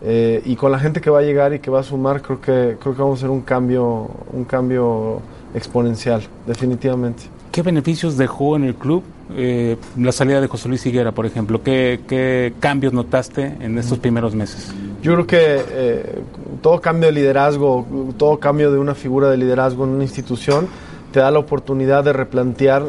[0.03, 2.41] eh, y con la gente que va a llegar y que va a sumar, creo
[2.41, 5.21] que, creo que vamos a hacer un cambio, un cambio
[5.55, 7.25] exponencial, definitivamente.
[7.51, 9.03] ¿Qué beneficios dejó en el club
[9.35, 11.63] eh, la salida de José Luis Higuera, por ejemplo?
[11.63, 14.75] ¿Qué, qué cambios notaste en estos primeros meses?
[15.03, 16.23] Yo creo que eh,
[16.61, 17.87] todo cambio de liderazgo,
[18.19, 20.69] todo cambio de una figura de liderazgo en una institución
[21.13, 22.83] te da la oportunidad de replantear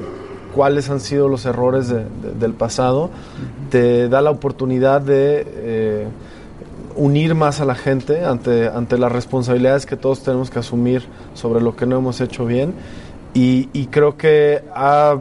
[0.58, 3.12] cuáles han sido los errores de- de- del pasado,
[3.70, 6.08] te da la oportunidad de eh,
[6.96, 11.04] unir más a la gente ante, ante las responsabilidades que todos tenemos que asumir
[11.36, 12.74] sobre lo que no hemos hecho bien.
[13.36, 15.18] Y, y creo que ha,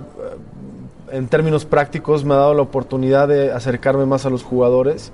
[1.13, 5.13] en términos prácticos me ha dado la oportunidad de acercarme más a los jugadores,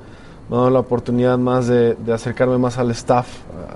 [0.48, 3.26] me ha dado la oportunidad más de, de acercarme más al staff,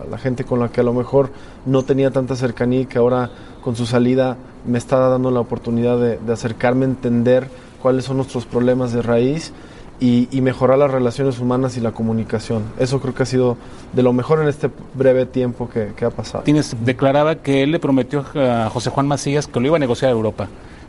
[0.05, 1.31] a la gente con la que a lo mejor
[1.65, 3.31] no tenía tanta cercanía y que ahora
[3.65, 7.49] con su salida me está dando la oportunidad de, de acercarme a entender
[7.81, 9.53] cuáles son nuestros problemas de raíz
[10.01, 12.65] y, y mejorar las relaciones humanas y la comunicación.
[12.79, 13.57] Eso creo que ha sido
[13.93, 16.45] de lo mejor en este breve tiempo que, que ha pasado.
[16.45, 20.11] Tienes declaraba que él le prometió a José Juan Macías que lo iba a negociar
[20.11, 20.49] a Europa,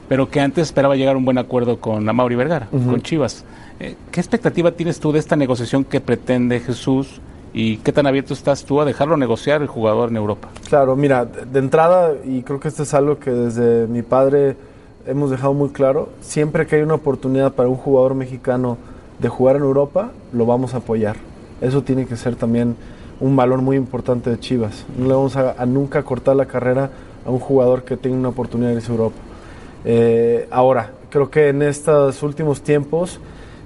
[0.10, 3.46] pero que antes esperaba llegar a un buen acuerdo con Amaury Vergara, con Chivas.
[3.80, 7.22] Eh, ¿Qué expectativa tienes tú de esta negociación que pretende Jesús
[7.58, 10.50] y qué tan abierto estás tú a dejarlo negociar el jugador en Europa?
[10.70, 14.56] Claro, mira, de entrada, y creo que esto es algo que desde mi padre
[15.08, 18.78] hemos dejado muy claro, siempre que hay una oportunidad para un jugador mexicano
[19.18, 21.16] de jugar en Europa, lo vamos a apoyar.
[21.60, 22.76] Eso tiene que ser también
[23.20, 24.86] un valor muy importante de Chivas.
[24.96, 26.92] No le vamos a, a nunca cortar la carrera
[27.26, 29.18] a un jugador que tenga una oportunidad de irse a Europa.
[29.84, 33.20] Eh, ahora, creo que en estos últimos tiempos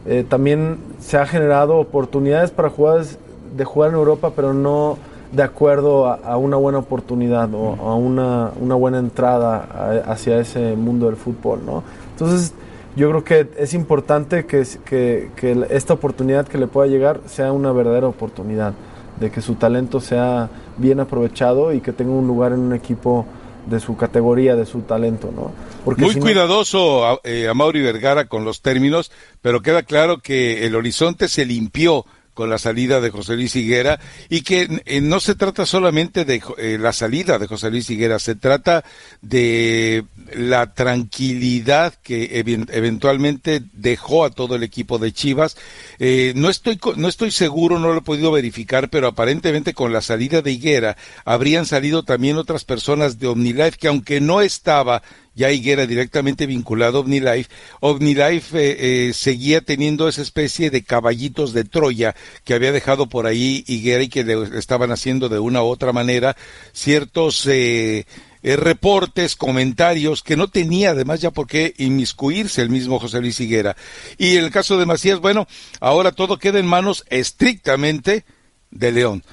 [0.06, 3.20] eh, también se ha generado oportunidades para jugadores
[3.56, 4.98] de jugar en Europa, pero no
[5.32, 9.58] de acuerdo a, a una buena oportunidad o a una, una buena entrada
[10.06, 11.84] a- hacia ese mundo del fútbol, ¿no?
[12.12, 12.54] Entonces,
[12.98, 17.54] yo creo que es importante que, que, que esta oportunidad que le pueda llegar sea
[17.54, 18.74] una verdadera oportunidad,
[19.22, 23.26] de que su talento sea bien aprovechado y que tenga un lugar en un equipo
[23.68, 25.52] de su categoría, de su talento, ¿no?
[25.86, 29.12] Porque Muy si no- cuidadoso a, eh, a Mauri Vergara con los términos,
[29.42, 32.04] pero queda claro que el horizonte se limpió
[32.48, 34.00] la salida de José Luis Higuera
[34.30, 38.20] y que eh, no se trata solamente de eh, la salida de José Luis Higuera,
[38.20, 38.84] se trata
[39.22, 45.58] de la tranquilidad que even- eventualmente dejó a todo el equipo de Chivas.
[46.00, 50.02] Eh, no estoy no estoy seguro, no lo he podido verificar, pero aparentemente con la
[50.02, 55.02] salida de Higuera habrían salido también otras personas de OmniLife que aunque no estaba
[55.34, 61.54] ya Higuera directamente vinculado a OmniLife, OmniLife eh, eh, seguía teniendo esa especie de caballitos
[61.54, 65.64] de Troya que había dejado por ahí Higuera y que le estaban haciendo de una
[65.64, 66.36] u otra manera
[66.74, 68.06] ciertos eh,
[68.44, 73.40] eh, reportes, comentarios, que no tenía además ya por qué inmiscuirse el mismo José Luis
[73.40, 73.76] Higuera.
[74.18, 75.48] Y en el caso de Macías, bueno,
[75.80, 78.26] ahora todo queda en manos estrictamente
[78.72, 79.24] de León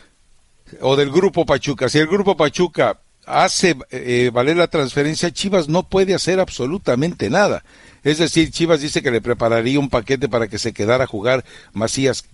[0.82, 1.88] o del Grupo Pachuca.
[1.88, 7.62] Si el Grupo Pachuca hace eh, valer la transferencia, Chivas no puede hacer absolutamente nada.
[8.02, 11.44] Es decir, Chivas dice que le prepararía un paquete para que se quedara a jugar
[11.72, 12.24] Macías.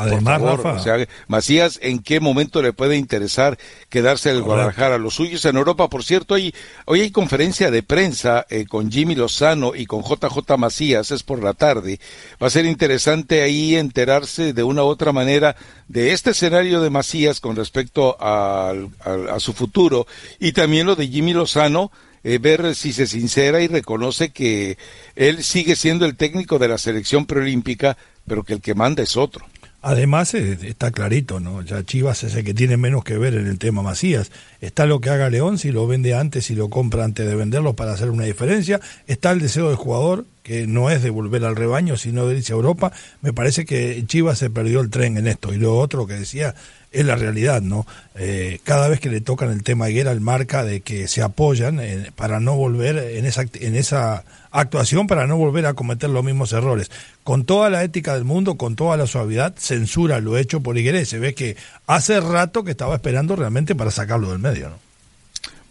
[0.00, 3.58] Además, Por favor, Rafa, o sea, Macías, ¿en qué momento le puede interesar
[3.88, 4.42] quedarse en el.
[4.42, 4.98] Guadalajara?
[4.98, 6.54] Los suyos en Europa, por cierto, hoy,
[6.86, 11.42] hoy hay conferencia de prensa eh, con Jimmy Lozano y con JJ Macías, es por
[11.42, 12.00] la tarde.
[12.42, 15.56] Va a ser interesante ahí enterarse de una u otra manera
[15.88, 20.06] de este escenario de Macías con respecto al- al- a su futuro
[20.38, 21.90] y también lo de Jimmy Lozano,
[22.22, 24.76] eh, ver si se sincera y reconoce que
[25.16, 29.16] él sigue siendo el técnico de la selección preolímpica, pero que el que manda es
[29.16, 29.46] otro.
[29.82, 31.62] Además, eh, está clarito, ¿no?
[31.62, 34.30] Ya Chivas es el que tiene menos que ver en el tema Macías.
[34.60, 37.74] Está lo que haga León, si lo vende antes, si lo compra antes de venderlo
[37.74, 38.80] para hacer una diferencia.
[39.06, 42.52] Está el deseo del jugador, que no es de volver al rebaño, sino de irse
[42.52, 42.92] a Europa.
[43.22, 45.54] Me parece que Chivas se perdió el tren en esto.
[45.54, 46.54] Y lo otro que decía
[46.92, 47.86] es la realidad, ¿no?
[48.16, 51.78] Eh, cada vez que le tocan el tema Higuera, el marca de que se apoyan
[51.80, 56.24] eh, para no volver en esa, en esa actuación, para no volver a cometer los
[56.24, 56.90] mismos errores.
[57.22, 61.04] Con toda la ética del mundo, con toda la suavidad, censura lo hecho por Higuera
[61.04, 64.90] se ve que hace rato que estaba esperando realmente para sacarlo del medio, ¿no?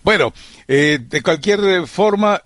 [0.03, 0.33] Bueno,
[0.67, 2.41] eh, de cualquier forma,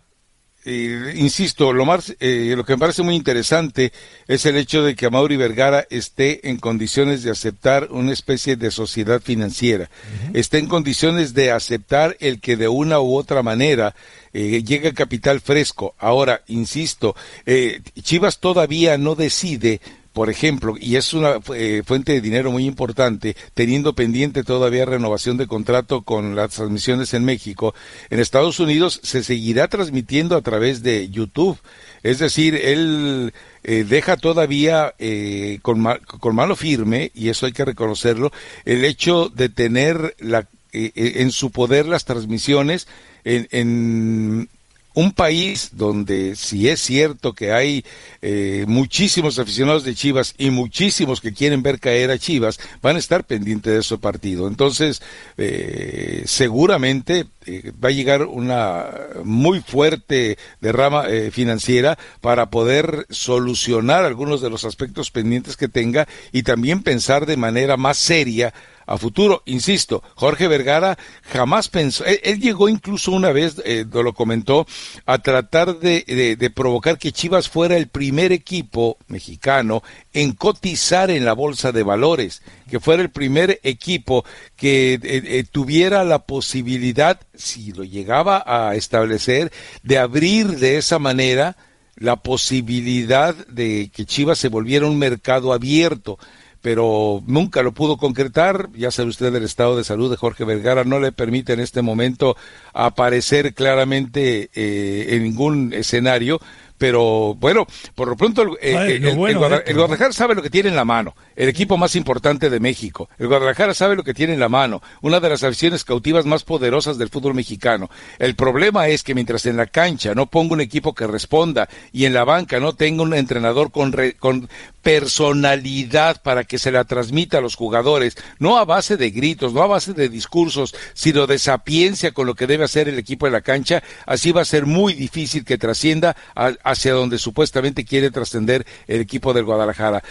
[0.65, 3.91] eh, insisto, lo, más, eh, lo que me parece muy interesante
[4.27, 8.71] es el hecho de que Amaury Vergara esté en condiciones de aceptar una especie de
[8.71, 9.89] sociedad financiera,
[10.33, 13.95] esté en condiciones de aceptar el que de una u otra manera
[14.33, 15.93] eh, llegue capital fresco.
[15.99, 19.79] Ahora, insisto, eh, Chivas todavía no decide
[20.13, 25.37] por ejemplo, y es una eh, fuente de dinero muy importante, teniendo pendiente todavía renovación
[25.37, 27.73] de contrato con las transmisiones en México,
[28.11, 31.57] en Estados Unidos se seguirá transmitiendo a través de YouTube.
[32.03, 35.99] Es decir, él eh, deja todavía eh, con, ma-
[36.33, 38.31] mano firme, y eso hay que reconocerlo,
[38.65, 42.87] el hecho de tener la, eh, eh, en su poder las transmisiones
[43.23, 44.49] en, en
[44.93, 47.83] un país donde si es cierto que hay
[48.21, 52.99] eh, muchísimos aficionados de Chivas y muchísimos que quieren ver caer a Chivas, van a
[52.99, 54.47] estar pendientes de ese partido.
[54.47, 55.01] Entonces,
[55.37, 58.85] eh, seguramente eh, va a llegar una
[59.23, 66.07] muy fuerte derrama eh, financiera para poder solucionar algunos de los aspectos pendientes que tenga
[66.31, 68.53] y también pensar de manera más seria
[68.85, 69.43] a futuro.
[69.45, 74.65] Insisto, Jorge Vergara jamás pensó, él, llegó incluso una vez, eh, lo comentó,
[75.05, 81.33] a tratar de provocar que Chivas fuera el primer equipo mexicano en cotizar en la
[81.33, 87.71] bolsa de valores, que fuera el primer equipo que eh, eh, tuviera la posibilidad, si
[87.71, 91.57] lo llegaba a establecer, de abrir de esa manera
[91.95, 96.17] la posibilidad de que Chivas se volviera un mercado abierto
[96.63, 98.69] pero nunca lo pudo concretar.
[98.73, 101.83] Ya sabe usted el estado de salud de Jorge Vergara no le permite en este
[101.83, 102.35] momento
[102.73, 106.39] aparecer claramente eh, en ningún escenario.
[106.77, 109.73] Pero bueno, por lo pronto el, eh, lo el- bueno el.
[109.75, 113.09] Guadalajara sabe lo que tiene en la mano, el equipo más importante de México.
[113.17, 116.43] El Guadalajara sabe lo que tiene en la mano, una de las aficiones cautivas más
[116.43, 117.89] poderosas del fútbol mexicano.
[118.19, 122.05] El problema es que mientras en la cancha no ponga un equipo que responda y
[122.05, 124.49] en la banca no tenga un entrenador con, re- con
[124.81, 129.61] personalidad para que se la transmita a los jugadores, no a base de gritos, no
[129.63, 133.33] a base de discursos, sino de sapiencia con lo que debe hacer el equipo en
[133.33, 138.11] la cancha, así va a ser muy difícil que trascienda a- hacia donde supuestamente quiere
[138.11, 140.03] trascender el equipo del Guadalajara.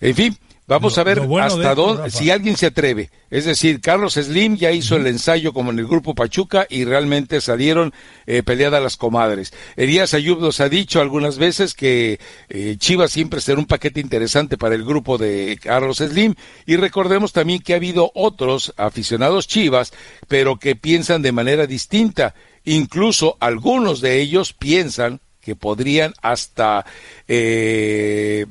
[0.00, 0.36] En fin,
[0.66, 2.18] vamos a ver lo bueno de hasta esto, dónde, Rafa.
[2.18, 3.10] si alguien se atreve.
[3.28, 7.40] Es decir, Carlos Slim ya hizo el ensayo como en el grupo Pachuca y realmente
[7.40, 7.92] salieron
[8.26, 9.52] eh, peleadas las comadres.
[9.76, 14.56] Elías Ayub nos ha dicho algunas veces que eh, Chivas siempre será un paquete interesante
[14.56, 16.34] para el grupo de Carlos Slim
[16.66, 19.92] y recordemos también que ha habido otros aficionados Chivas,
[20.28, 22.34] pero que piensan de manera distinta.
[22.64, 26.84] Incluso algunos de ellos piensan que podrían hasta
[27.26, 28.46] eh,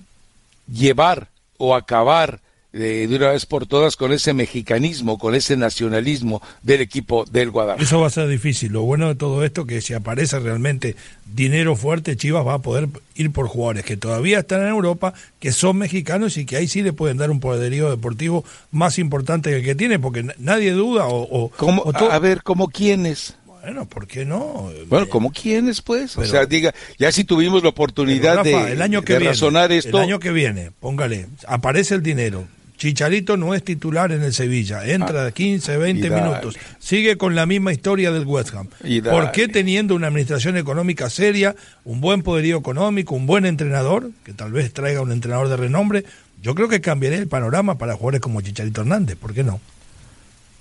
[0.71, 1.29] llevar
[1.59, 2.39] o acabar
[2.71, 7.49] eh, de una vez por todas con ese mexicanismo, con ese nacionalismo del equipo del
[7.49, 7.83] Guadalajara.
[7.83, 8.71] Eso va a ser difícil.
[8.73, 10.95] Lo bueno de todo esto que si aparece realmente
[11.33, 15.51] dinero fuerte, Chivas va a poder ir por jugadores que todavía están en Europa, que
[15.51, 19.57] son mexicanos y que ahí sí le pueden dar un poderío deportivo más importante que
[19.57, 21.23] el que tiene, porque na- nadie duda o...
[21.23, 23.35] o- ¿Cómo- o to- a ver, ¿como quiénes?
[23.61, 24.71] Bueno, ¿por qué no?
[24.87, 26.17] Bueno, ¿cómo quiénes, pues?
[26.17, 29.33] o sea, diga, ya si tuvimos la oportunidad Rafa, de, el año que de viene,
[29.33, 29.97] razonar esto.
[29.97, 32.47] El año que viene, póngale, aparece el dinero.
[32.77, 36.21] Chicharito no es titular en el Sevilla, entra 15, 20 y dale.
[36.21, 38.69] minutos, sigue con la misma historia del West Ham.
[39.03, 44.31] ¿Por qué teniendo una administración económica seria, un buen poderío económico, un buen entrenador, que
[44.31, 46.05] tal vez traiga un entrenador de renombre,
[46.41, 49.59] yo creo que cambiaría el panorama para jugadores como Chicharito Hernández, ¿por qué no?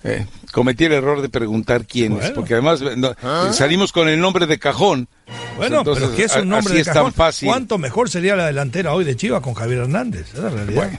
[0.05, 2.35] Eh, cometí el error de preguntar quiénes, Bueno.
[2.35, 3.15] porque además eh, no,
[3.53, 5.09] salimos con el nombre de cajón.
[5.57, 7.13] Bueno, Entonces, pero que es un nombre así de es tan cajón.
[7.15, 7.49] fácil.
[7.49, 10.33] ¿Cuánto mejor sería la delantera hoy de Chivas con Javier Hernández?
[10.35, 10.85] Es la realidad.
[10.85, 10.99] Bueno.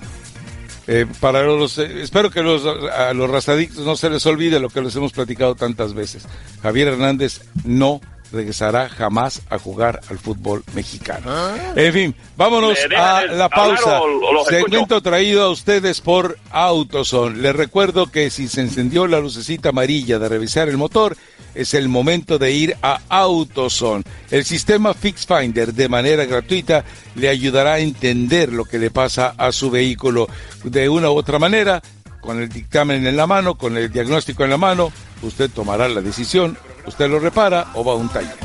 [0.91, 4.69] Eh, para los, eh, espero que los, a los rastadictos no se les olvide lo
[4.69, 6.23] que les hemos platicado tantas veces.
[6.63, 11.29] Javier Hernández no regresará jamás a jugar al fútbol mexicano.
[11.75, 14.01] En fin, vámonos ¿Me dejan a la pausa.
[14.01, 17.41] o- o los Segmento traído a ustedes por Autoson.
[17.41, 21.17] Les recuerdo que si se encendió la lucecita amarilla de revisar el motor,
[21.55, 24.03] es el momento de ir a Autoson.
[24.29, 29.33] El sistema Fix Finder de manera gratuita le ayudará a entender lo que le pasa
[29.37, 30.27] a su vehículo
[30.63, 31.81] de una u otra manera.
[32.21, 36.01] Con el dictamen en la mano, con el diagnóstico en la mano, usted tomará la
[36.01, 36.57] decisión,
[36.89, 38.35] usted lo repara o va a un taller.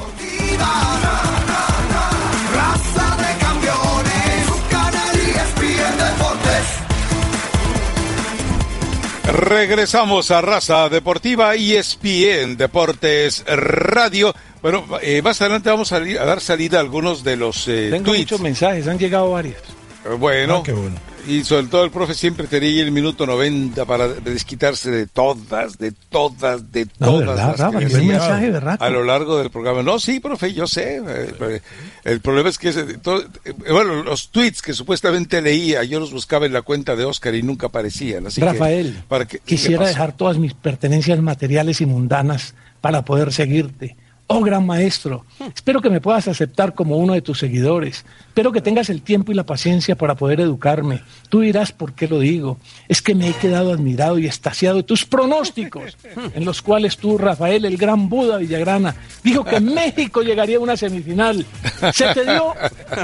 [9.26, 14.34] Regresamos a Raza Deportiva y ESPN Deportes Radio.
[14.60, 18.04] Bueno, eh, más adelante vamos a, a dar salida a algunos de los eh, Tengo
[18.12, 18.20] tweets.
[18.32, 19.56] muchos mensajes, han llegado varios.
[20.04, 20.96] Eh, Bueno, Ah, qué bueno.
[21.26, 25.92] Y sobre todo el profe siempre tenía el minuto 90 para desquitarse de todas, de
[26.10, 28.84] todas, de todas ¿verdad, las que mensaje de rato.
[28.84, 29.82] a lo largo del programa.
[29.82, 31.02] No, sí, profe, yo sé.
[31.06, 31.60] eh,
[32.04, 36.46] El problema es que, todo- eh, bueno, los tweets que supuestamente leía, yo los buscaba
[36.46, 38.26] en la cuenta de Oscar y nunca aparecían.
[38.26, 43.04] Así que, Rafael, para que, ¿qué quisiera dejar todas mis pertenencias materiales y mundanas para
[43.04, 43.96] poder seguirte.
[44.26, 48.04] Oh, gran maestro, espero que me puedas aceptar como uno de tus seguidores.
[48.34, 51.04] Espero que tengas el tiempo y la paciencia para poder educarme.
[51.28, 52.58] Tú dirás por qué lo digo.
[52.88, 55.96] Es que me he quedado admirado y estasiado de tus pronósticos,
[56.34, 60.76] en los cuales tú, Rafael, el gran Buda Villagrana, dijo que México llegaría a una
[60.76, 61.46] semifinal.
[61.92, 62.54] Se te dio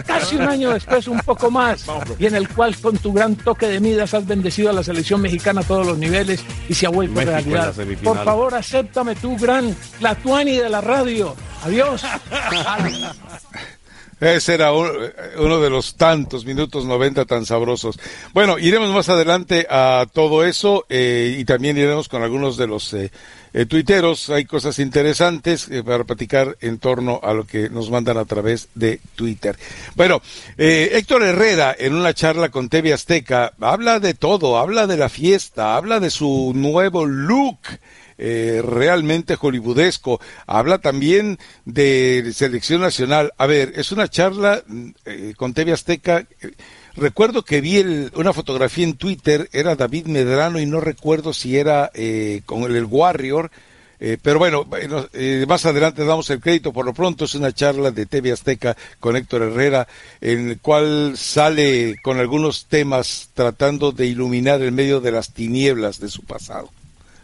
[0.04, 1.86] casi un año después, un poco más,
[2.18, 5.20] y en el cual con tu gran toque de Midas has bendecido a la selección
[5.20, 7.72] mexicana a todos los niveles y se ha vuelto México realidad.
[8.02, 11.36] Por favor, acéptame tú, gran Latuani de la radio.
[11.62, 12.02] Adiós.
[14.20, 14.90] Ese era un-
[15.38, 17.98] uno de los tantos minutos 90 tan sabrosos.
[18.34, 22.92] Bueno, iremos más adelante a todo eso eh, y también iremos con algunos de los
[22.92, 23.10] eh,
[23.54, 24.28] eh, tuiteros.
[24.30, 28.68] Hay cosas interesantes eh, para platicar en torno a lo que nos mandan a través
[28.74, 29.56] de Twitter.
[29.94, 30.20] Bueno,
[30.58, 35.08] eh, Héctor Herrera en una charla con TV Azteca habla de todo, habla de la
[35.08, 37.58] fiesta, habla de su nuevo look
[38.22, 40.20] eh, realmente hollywoodesco.
[40.46, 43.32] Habla también de selección nacional.
[43.38, 44.62] A ver, es una charla
[45.06, 46.26] eh, con TV Azteca.
[46.96, 51.56] Recuerdo que vi el- una fotografía en Twitter, era David Medrano y no recuerdo si
[51.56, 53.50] era eh, con el, Warrior.
[54.02, 56.72] Eh, pero bueno, bueno, eh, más adelante damos el crédito.
[56.72, 59.88] Por lo pronto es una charla de TV Azteca con Héctor Herrera,
[60.20, 66.00] en el cual sale con algunos temas tratando de iluminar el medio de las tinieblas
[66.00, 66.70] de su pasado.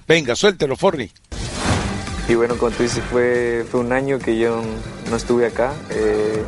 [0.09, 1.11] Venga, suéltelo, Forni.
[2.29, 4.61] Y bueno, como tú dices, fue, fue un año que yo
[5.11, 5.73] no estuve acá.
[5.91, 6.43] Eh,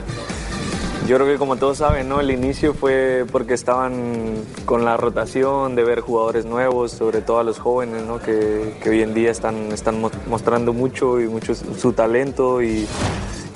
[1.07, 2.21] yo creo que como todos saben, ¿no?
[2.21, 4.35] El inicio fue porque estaban
[4.67, 8.19] con la rotación de ver jugadores nuevos, sobre todo a los jóvenes, ¿no?
[8.21, 12.87] Que, hoy en día están, están mo- mostrando mucho y mucho su talento y,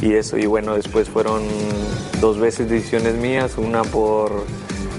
[0.00, 0.38] y eso.
[0.38, 1.42] Y bueno, después fueron
[2.20, 4.30] dos veces decisiones mías, una por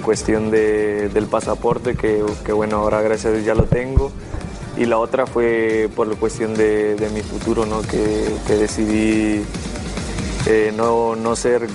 [0.03, 4.11] cuestión de- del pasaporte, que, que bueno, ahora gracias a Dios ya lo tengo.
[4.77, 7.81] Y la otra fue por la cuestión de, de mi futuro, ¿no?
[7.83, 9.45] que, que decidí
[10.47, 11.67] eh, no, no ser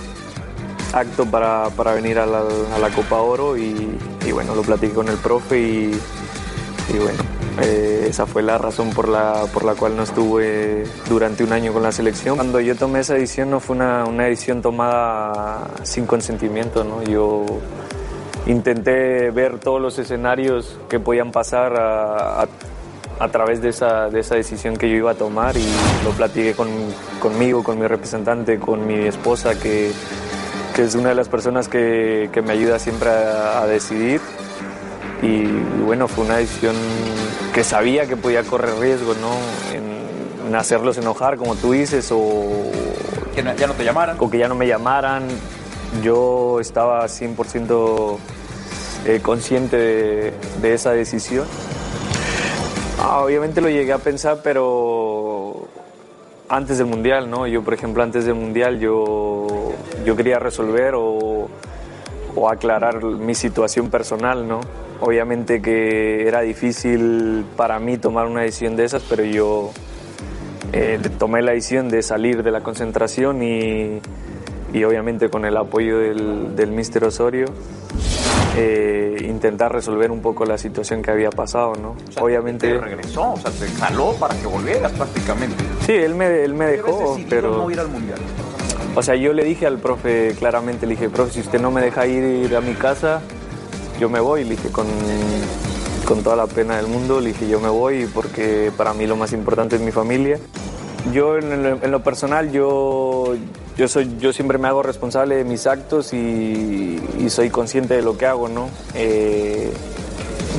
[0.92, 2.40] acto para, para venir a la,
[2.74, 6.00] a la Copa Oro y, y bueno, lo platiqué con el profe y,
[6.92, 7.18] y bueno,
[7.62, 11.72] eh, esa fue la razón por la, por la cual no estuve durante un año
[11.72, 12.34] con la selección.
[12.36, 17.02] Cuando yo tomé esa decisión no fue una, una decisión tomada sin consentimiento, ¿no?
[17.04, 17.44] Yo
[18.46, 22.48] intenté ver todos los escenarios que podían pasar a, a-
[23.20, 25.66] a través de esa, de esa decisión que yo iba a tomar y
[26.04, 26.68] lo platiqué con,
[27.20, 29.90] conmigo, con mi representante, con mi esposa, que,
[30.74, 34.20] que es una de las personas que, que me ayuda siempre a, a decidir.
[35.22, 36.76] Y, y bueno, fue una decisión
[37.52, 39.32] que sabía que podía correr riesgo, ¿no?
[39.76, 42.70] En, en hacerlos enojar, como tú dices, o...
[43.34, 44.16] Que no- ya no te llamaran.
[44.20, 45.24] O que ya no me llamaran.
[46.04, 48.16] Yo estaba 100%
[49.06, 51.46] eh, consciente de, de esa decisión.
[53.00, 55.68] Ah, obviamente lo llegué a pensar, pero
[56.48, 57.46] antes del mundial, ¿no?
[57.46, 59.46] Yo, por ejemplo, antes del mundial yo,
[60.04, 61.48] yo quería resolver o,
[62.48, 64.60] aclarar mi situación personal, ¿no?
[65.00, 69.70] Obviamente que era difícil para mí tomar una decisión de esas, pero yo
[70.72, 74.00] eh, tomé la decisión de salir de la concentración y,
[74.72, 77.46] y obviamente con el apoyo del, del Mister Osorio
[78.56, 81.94] eh, intentar resolver un poco la situación que había pasado, ¿no?
[82.20, 82.72] obviamente...
[82.72, 85.64] Te regresó, o sea, te jaló para que volvieras prácticamente.
[85.86, 87.56] Sí, él me, él me dejó, pero...
[87.56, 88.18] no ir al mundial.
[88.96, 91.80] O sea, yo le dije al profe claramente, le dije, profe, si usted no me
[91.80, 93.20] deja ir a mi casa,
[94.00, 94.86] yo me voy, le dije con,
[96.04, 99.14] con toda la pena del mundo, le dije, yo me voy porque para mí lo
[99.14, 100.40] más importante es mi familia.
[101.12, 103.36] Yo en lo, en lo personal, yo,
[103.78, 108.02] yo, soy, yo siempre me hago responsable de mis actos y, y soy consciente de
[108.02, 108.68] lo que hago, ¿no?
[108.94, 109.72] Eh,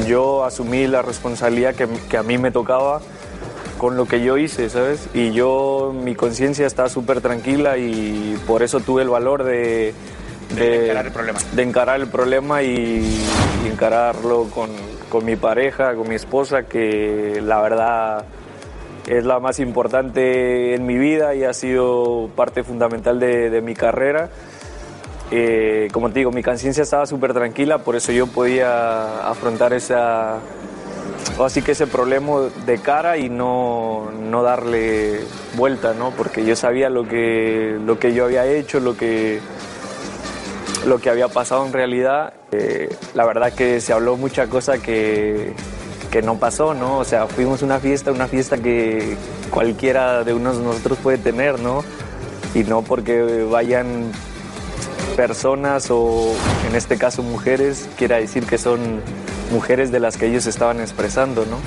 [0.08, 3.02] yo asumí la responsabilidad que, que a mí me tocaba
[3.78, 5.10] con lo que yo hice, ¿sabes?
[5.14, 9.94] Y yo, mi conciencia está súper tranquila y por eso tuve el valor de,
[10.56, 11.40] De encarar el problema.
[11.52, 13.22] de encarar el problema y,
[13.66, 14.70] y encararlo con,
[15.10, 18.26] con mi pareja, con mi esposa, que la verdad
[19.10, 23.74] es la más importante en mi vida y ha sido parte fundamental de, de mi
[23.74, 24.30] carrera.
[25.32, 30.38] Eh, como te digo, mi conciencia estaba súper tranquila, por eso yo podía afrontar esa,
[31.44, 35.22] así que ese problema de cara y no, no darle
[35.56, 36.12] vuelta, ¿no?
[36.12, 39.40] Porque yo sabía lo que, lo que yo había hecho, lo que,
[40.86, 42.34] lo que había pasado en realidad.
[42.52, 45.54] Eh, la verdad que se habló mucha cosa que,
[46.12, 46.98] que no pasó, ¿no?
[46.98, 49.16] O sea, fuimos una fiesta, una fiesta que
[49.52, 51.84] cualquiera de unos de nosotros puede tener, ¿no?
[52.56, 54.12] Y no porque vayan
[55.16, 56.34] personas o
[56.68, 58.80] en este caso mujeres, quiera decir que son
[59.52, 61.58] mujeres de las que ellos estaban expresando, ¿no?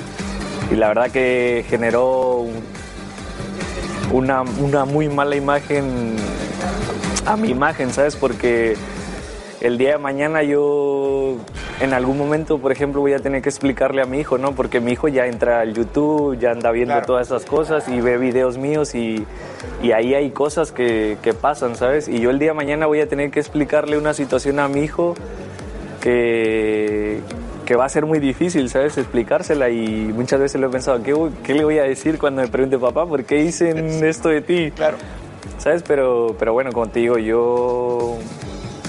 [0.73, 2.63] Y la verdad que generó un-
[4.11, 6.15] una, una muy mala imagen
[7.25, 8.15] a mi imagen, ¿sabes?
[8.15, 8.75] Porque
[9.63, 11.37] el día de mañana yo
[11.79, 14.53] en algún momento, por ejemplo, voy a tener que explicarle a mi hijo, ¿no?
[14.53, 18.17] Porque mi hijo ya entra al YouTube, ya anda viendo todas esas cosas y ve
[18.17, 19.25] videos míos y,
[19.81, 22.09] y ahí hay cosas que, que pasan, ¿sabes?
[22.09, 24.81] Y yo el día de mañana voy a tener que explicarle una situación a mi
[24.81, 25.15] hijo
[26.01, 27.21] que,
[27.65, 28.97] que va a ser muy difícil, ¿sabes?
[28.97, 32.49] Explicársela y muchas veces lo he pensado, ¿qué, qué le voy a decir cuando me
[32.49, 34.71] pregunte papá, ¿por qué dicen esto de ti?
[34.71, 34.97] Claro.
[35.57, 35.83] ¿Sabes?
[35.87, 38.17] Pero, pero bueno, como te digo, yo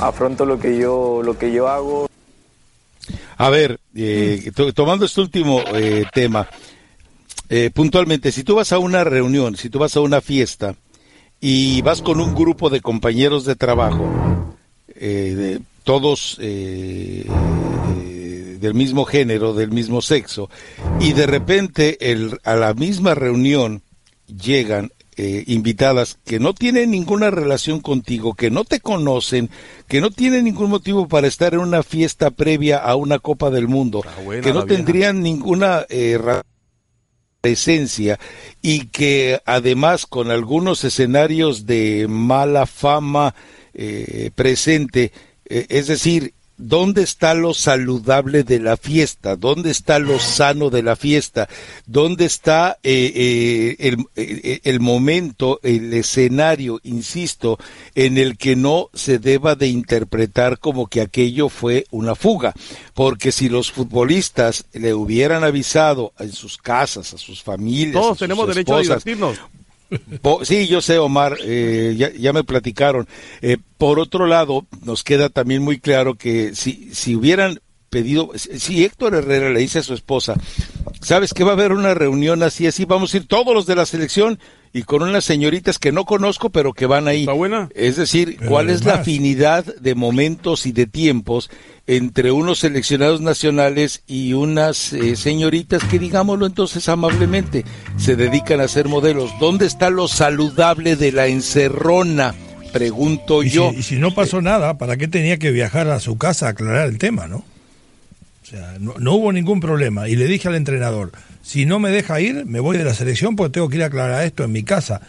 [0.01, 2.07] afronto lo que yo, lo que yo hago.
[3.37, 6.49] A ver, eh, to- tomando este último eh, tema,
[7.49, 10.77] eh, puntualmente, si tú vas a una reunión, si tú vas a una fiesta
[11.41, 14.09] y vas con un grupo de compañeros de trabajo,
[14.95, 17.27] eh, de- todos eh,
[18.61, 20.49] del mismo género, del mismo sexo,
[21.01, 23.83] y de repente el- a la misma reunión
[24.27, 29.51] llegan eh, invitadas que no tienen ninguna relación contigo, que no te conocen,
[29.89, 33.69] que no tienen ningún motivo para estar en una fiesta previa a una Copa del
[33.69, 34.77] Mundo, buena que no vieja.
[34.77, 36.19] tendrían ninguna eh,
[37.45, 38.19] presencia
[38.63, 43.35] y que además con algunos escenarios de mala fama
[43.75, 45.13] eh, presente,
[45.45, 49.37] eh, es decir, ¿dónde está lo saludable de la fiesta?
[49.37, 51.49] ¿Dónde está lo sano de la fiesta?
[51.87, 57.59] ¿Dónde está eh, eh, el, eh, el momento, el escenario, insisto,
[57.95, 62.55] en el que no se deba de interpretar como que aquello fue una fuga?
[62.95, 68.19] Porque si los futbolistas le hubieran avisado en sus casas, a sus familias, a Todos
[68.19, 69.39] sus tenemos derecho a divertirnos.
[70.43, 73.07] Sí, yo sé, Omar, eh, ya, ya me platicaron.
[73.43, 77.61] Eh, por otro lado, nos queda también muy claro que si, si hubieran
[77.91, 80.35] pedido, si si Héctor Herrera le dice a su esposa,
[81.01, 83.77] sabes que va a haber una reunión así, así, vamos a ir todos los de
[83.77, 84.41] la selección
[84.75, 87.25] y con unas señoritas que no conozco, pero que van ahí.
[87.77, 91.49] Es decir, Pero ¿cuál es la afinidad de momentos y de tiempos
[91.87, 97.65] entre unos seleccionados nacionales y unas eh, señoritas que, digámoslo entonces amablemente,
[97.99, 99.31] se dedican a ser modelos?
[99.39, 102.35] ¿Dónde está lo saludable de la encerrona?
[102.73, 103.71] Pregunto Y yo.
[103.71, 106.51] si, y si no pasó nada, ¿para qué tenía que viajar a su casa a
[106.51, 107.45] aclarar el tema, no?
[108.45, 110.07] O sea, no, no hubo ningún problema.
[110.09, 113.37] Y le dije al entrenador, si no me deja ir, me voy de la selección
[113.37, 115.01] porque tengo que ir a aclarar esto en mi casa.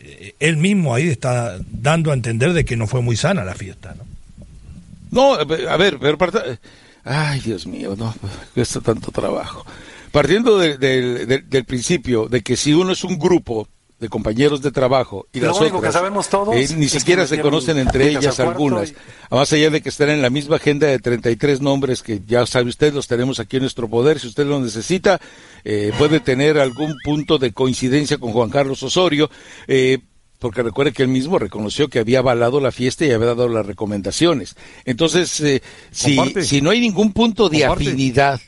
[0.00, 3.54] Eh, Él mismo ahí está dando a entender de que no fue muy sana la
[3.54, 4.04] fiesta, ¿no?
[5.10, 6.42] No, a ver, pero parta-
[7.04, 8.14] Ay, Dios mío, no,
[8.54, 9.64] cuesta tanto trabajo.
[10.10, 13.66] Partiendo de- del- del- del principio de que si uno es un grupo
[14.04, 16.98] de compañeros de trabajo y Lo las único que otras sabemos todos eh, ni que
[17.00, 18.90] siquiera se conocen entre ellas algunas.
[18.90, 18.94] y-
[19.34, 22.68] Más allá de que están en la misma agenda de 33 nombres que ya sabe
[22.68, 24.20] usted, los tenemos aquí en nuestro poder.
[24.20, 25.20] Si usted lo necesita,
[25.64, 29.30] eh, puede tener algún punto de coincidencia con Juan Carlos Osorio.
[29.66, 29.98] Eh,
[30.38, 33.64] porque recuerde que él mismo reconoció que había avalado la fiesta y había dado las
[33.64, 34.56] recomendaciones.
[34.84, 37.84] Entonces, eh, si, si no hay ningún punto de Comparte.
[37.88, 38.40] afinidad,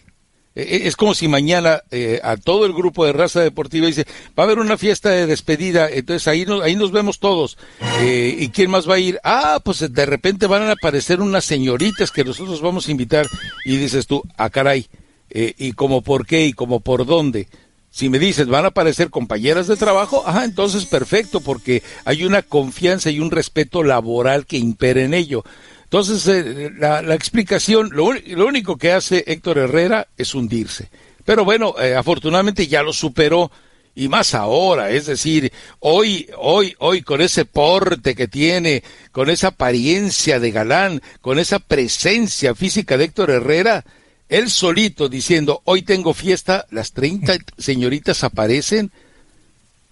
[0.57, 4.07] es como si mañana eh, a todo el grupo de raza deportiva dice,
[4.39, 7.59] va a haber una fiesta de despedida, entonces ahí nos, ahí nos vemos todos.
[8.01, 9.21] Eh, ¿Y quién más va a ir?
[9.23, 13.27] Ah, pues de repente van a aparecer unas señoritas que nosotros vamos a invitar.
[13.67, 14.87] Y dices tú, ah, caray,
[15.29, 16.47] eh, ¿y como por qué?
[16.47, 17.49] ¿Y como por dónde?
[17.91, 22.43] Si me dices, van a aparecer compañeras de trabajo, ajá, entonces perfecto, porque hay una
[22.43, 25.45] confianza y un respeto laboral que impera en ello.
[25.87, 30.91] Entonces, eh, la, la explicación, lo, lo único que hace Héctor Herrera es hundirse.
[31.25, 33.53] Pero bueno, eh, afortunadamente ya lo superó
[33.95, 39.49] y más ahora, es decir, hoy, hoy, hoy con ese porte que tiene, con esa
[39.49, 43.85] apariencia de galán, con esa presencia física de Héctor Herrera,
[44.29, 48.91] él solito diciendo, hoy tengo fiesta, las 30 señoritas aparecen,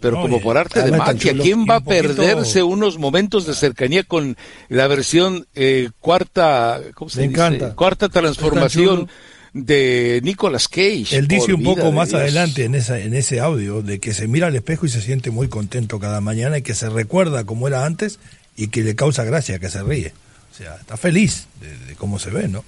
[0.05, 1.43] pero No, como por arte de magia, chulo.
[1.43, 4.37] ¿quién va a poquito- perderse unos momentos de cercanía con
[4.69, 7.41] la versión eh, cuarta, ¿cómo se Me dice?
[7.41, 7.75] encanta.
[7.75, 9.09] Cuarta transformación
[9.55, 11.07] de Nicolas Cage.
[11.17, 12.21] Él dice un poco más Dios.
[12.21, 15.31] adelante en, esa, en ese audio de que se mira al espejo y se siente
[15.31, 18.19] muy contento cada mañana y que se recuerda como era antes
[18.57, 20.13] y que le causa gracia que se ríe.
[20.53, 22.63] O sea, está feliz de, de cómo se ve, ¿no?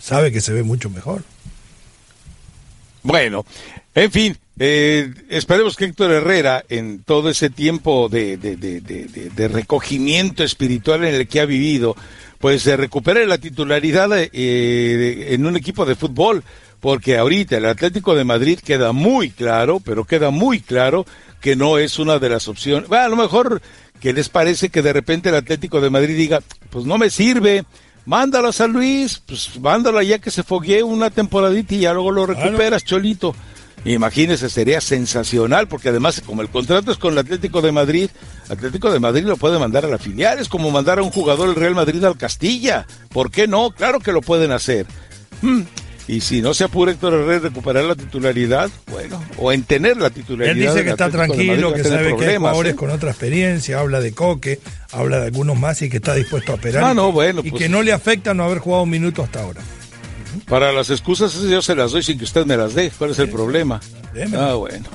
[0.00, 1.24] Sabe que se ve mucho mejor.
[3.02, 3.44] Bueno,
[3.94, 9.04] en fin, eh, esperemos que Héctor Herrera, en todo ese tiempo de, de- de- de-
[9.04, 11.94] de- de recogimiento espiritual en el que ha vivido,
[12.38, 16.42] pues se recupere la titularidad eh, en un equipo de fútbol,
[16.80, 21.06] porque ahorita el Atlético de Madrid queda muy claro, pero queda muy claro
[21.40, 22.88] que no es una de las opciones.
[22.88, 23.60] Bueno, a lo mejor
[24.00, 26.40] que les parece que de repente el Atlético de Madrid diga,
[26.70, 27.64] pues no me sirve,
[28.04, 32.10] mándalo a San Luis, pues mándalo ya que se foguee una temporadita y ya luego
[32.12, 33.34] lo recuperas, Cholito.
[33.86, 38.10] Imagínese, sería sensacional, porque además, como el contrato es con el Atlético de Madrid,
[38.48, 41.48] Atlético de Madrid lo puede mandar a la filial, es como mandar a un jugador
[41.48, 42.86] del Real Madrid al Castilla.
[43.10, 43.70] ¿Por qué no?
[43.70, 44.86] Claro que lo pueden hacer.
[45.42, 45.62] Hmm,
[46.08, 50.10] Y si no se apura Héctor Herrera recuperar la titularidad, bueno, o en tener la
[50.10, 50.56] titularidad.
[50.56, 52.76] Él dice que está Madrid, tranquilo, a que sabe que hay jugadores ¿eh?
[52.76, 54.60] con otra experiencia, habla de Coque,
[54.92, 56.84] habla de algunos más y que está dispuesto a operar.
[56.84, 59.22] Ah, y no, bueno, Y pues- que no le afecta no haber jugado un minuto
[59.24, 59.60] hasta ahora.
[60.48, 62.90] Para las excusas yo se las doy sin que usted me las dé.
[62.96, 63.80] ¿Cuál es el problema?
[64.36, 64.86] Ah, bueno.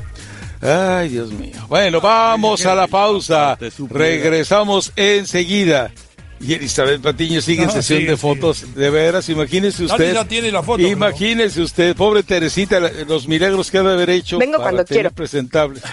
[0.62, 1.56] Ay, Dios mío.
[1.68, 3.58] Bueno, vamos a la pausa.
[3.90, 5.92] Regresamos enseguida.
[6.40, 8.74] Y Elizabeth Patiño sigue en sesión sigue, de fotos.
[8.74, 10.14] De veras, imagínese usted.
[10.14, 14.40] ya tiene la foto, Imagínese usted, pobre Teresita, los milagros que ha de haber hecho.
[14.40, 15.16] Vengo para cuando tener quiero.
[15.16, 15.84] presentables.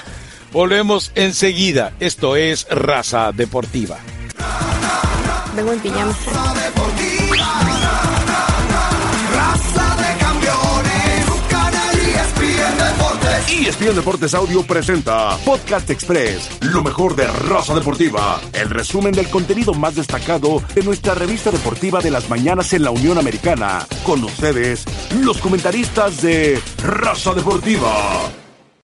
[0.53, 1.93] Volvemos enseguida.
[2.01, 3.99] Esto es Raza Deportiva.
[5.55, 6.17] Vengo en pijama.
[13.51, 19.73] ESPN Deportes Audio presenta Podcast Express, lo mejor de Raza Deportiva, el resumen del contenido
[19.73, 23.87] más destacado de nuestra revista deportiva de las mañanas en la Unión Americana.
[24.05, 24.85] Con ustedes,
[25.23, 27.91] los comentaristas de Raza Deportiva.